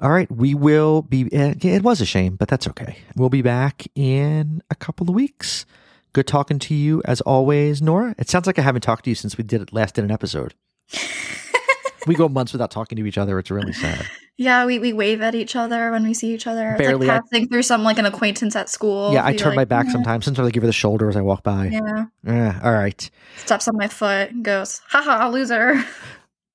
all 0.00 0.10
right, 0.10 0.30
we 0.32 0.54
will 0.54 1.02
be, 1.02 1.28
eh, 1.32 1.54
it 1.60 1.82
was 1.82 2.00
a 2.00 2.06
shame, 2.06 2.36
but 2.36 2.48
that's 2.48 2.66
okay. 2.68 2.96
We'll 3.14 3.28
be 3.28 3.42
back 3.42 3.86
in 3.94 4.62
a 4.70 4.74
couple 4.74 5.08
of 5.08 5.14
weeks. 5.14 5.66
Good 6.12 6.26
talking 6.26 6.58
to 6.60 6.74
you 6.74 7.02
as 7.04 7.20
always, 7.20 7.80
Norah. 7.80 8.14
It 8.18 8.28
sounds 8.28 8.46
like 8.46 8.58
I 8.58 8.62
haven't 8.62 8.82
talked 8.82 9.04
to 9.04 9.10
you 9.10 9.14
since 9.14 9.38
we 9.38 9.44
did 9.44 9.62
it 9.62 9.72
last 9.72 9.96
in 9.98 10.04
an 10.04 10.10
episode. 10.10 10.54
we 12.06 12.14
go 12.14 12.28
months 12.28 12.52
without 12.52 12.70
talking 12.70 12.96
to 12.96 13.06
each 13.06 13.18
other. 13.18 13.38
It's 13.38 13.50
really 13.50 13.72
sad. 13.72 14.06
Yeah, 14.36 14.64
we, 14.64 14.78
we 14.78 14.92
wave 14.92 15.20
at 15.20 15.34
each 15.34 15.54
other 15.54 15.90
when 15.90 16.02
we 16.02 16.14
see 16.14 16.32
each 16.34 16.46
other. 16.46 16.70
It's 16.70 16.78
Barely, 16.78 17.08
I- 17.08 17.14
like 17.14 17.22
passing 17.22 17.48
through 17.48 17.62
some 17.62 17.84
like 17.84 17.98
an 17.98 18.06
acquaintance 18.06 18.56
at 18.56 18.68
school. 18.68 19.12
yeah, 19.12 19.24
I 19.24 19.36
turn 19.36 19.54
my 19.54 19.66
back 19.66 19.86
"Yeah." 19.86 19.92
sometimes. 19.92 20.24
Sometimes 20.24 20.48
I 20.48 20.50
give 20.50 20.62
her 20.62 20.66
the 20.66 20.72
shoulder 20.72 21.08
as 21.10 21.16
I 21.16 21.20
walk 21.20 21.42
by. 21.44 21.66
Yeah. 21.66 22.06
Eh, 22.26 22.60
all 22.64 22.72
right. 22.72 23.10
Steps 23.36 23.68
on 23.68 23.76
my 23.76 23.86
foot 23.88 24.30
and 24.30 24.44
goes, 24.44 24.80
haha, 24.88 25.28
loser. 25.28 25.84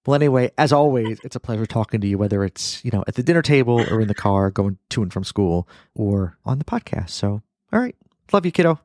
Well, 0.05 0.15
anyway, 0.15 0.51
as 0.57 0.73
always, 0.73 1.19
it's 1.23 1.35
a 1.35 1.39
pleasure 1.39 1.65
talking 1.65 2.01
to 2.01 2.07
you, 2.07 2.17
whether 2.17 2.43
it's, 2.43 2.83
you 2.83 2.91
know, 2.91 3.03
at 3.07 3.15
the 3.15 3.23
dinner 3.23 3.41
table 3.41 3.79
or 3.91 4.01
in 4.01 4.07
the 4.07 4.13
car 4.15 4.51
going 4.51 4.77
to 4.89 5.01
and 5.01 5.11
from 5.13 5.23
school 5.23 5.67
or 5.95 6.37
on 6.43 6.59
the 6.59 6.65
podcast. 6.65 7.09
So, 7.11 7.41
all 7.71 7.79
right. 7.79 7.95
Love 8.33 8.45
you, 8.45 8.51
kiddo. 8.51 8.79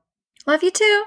Love 0.51 0.65
you 0.65 0.73
too. 0.73 1.05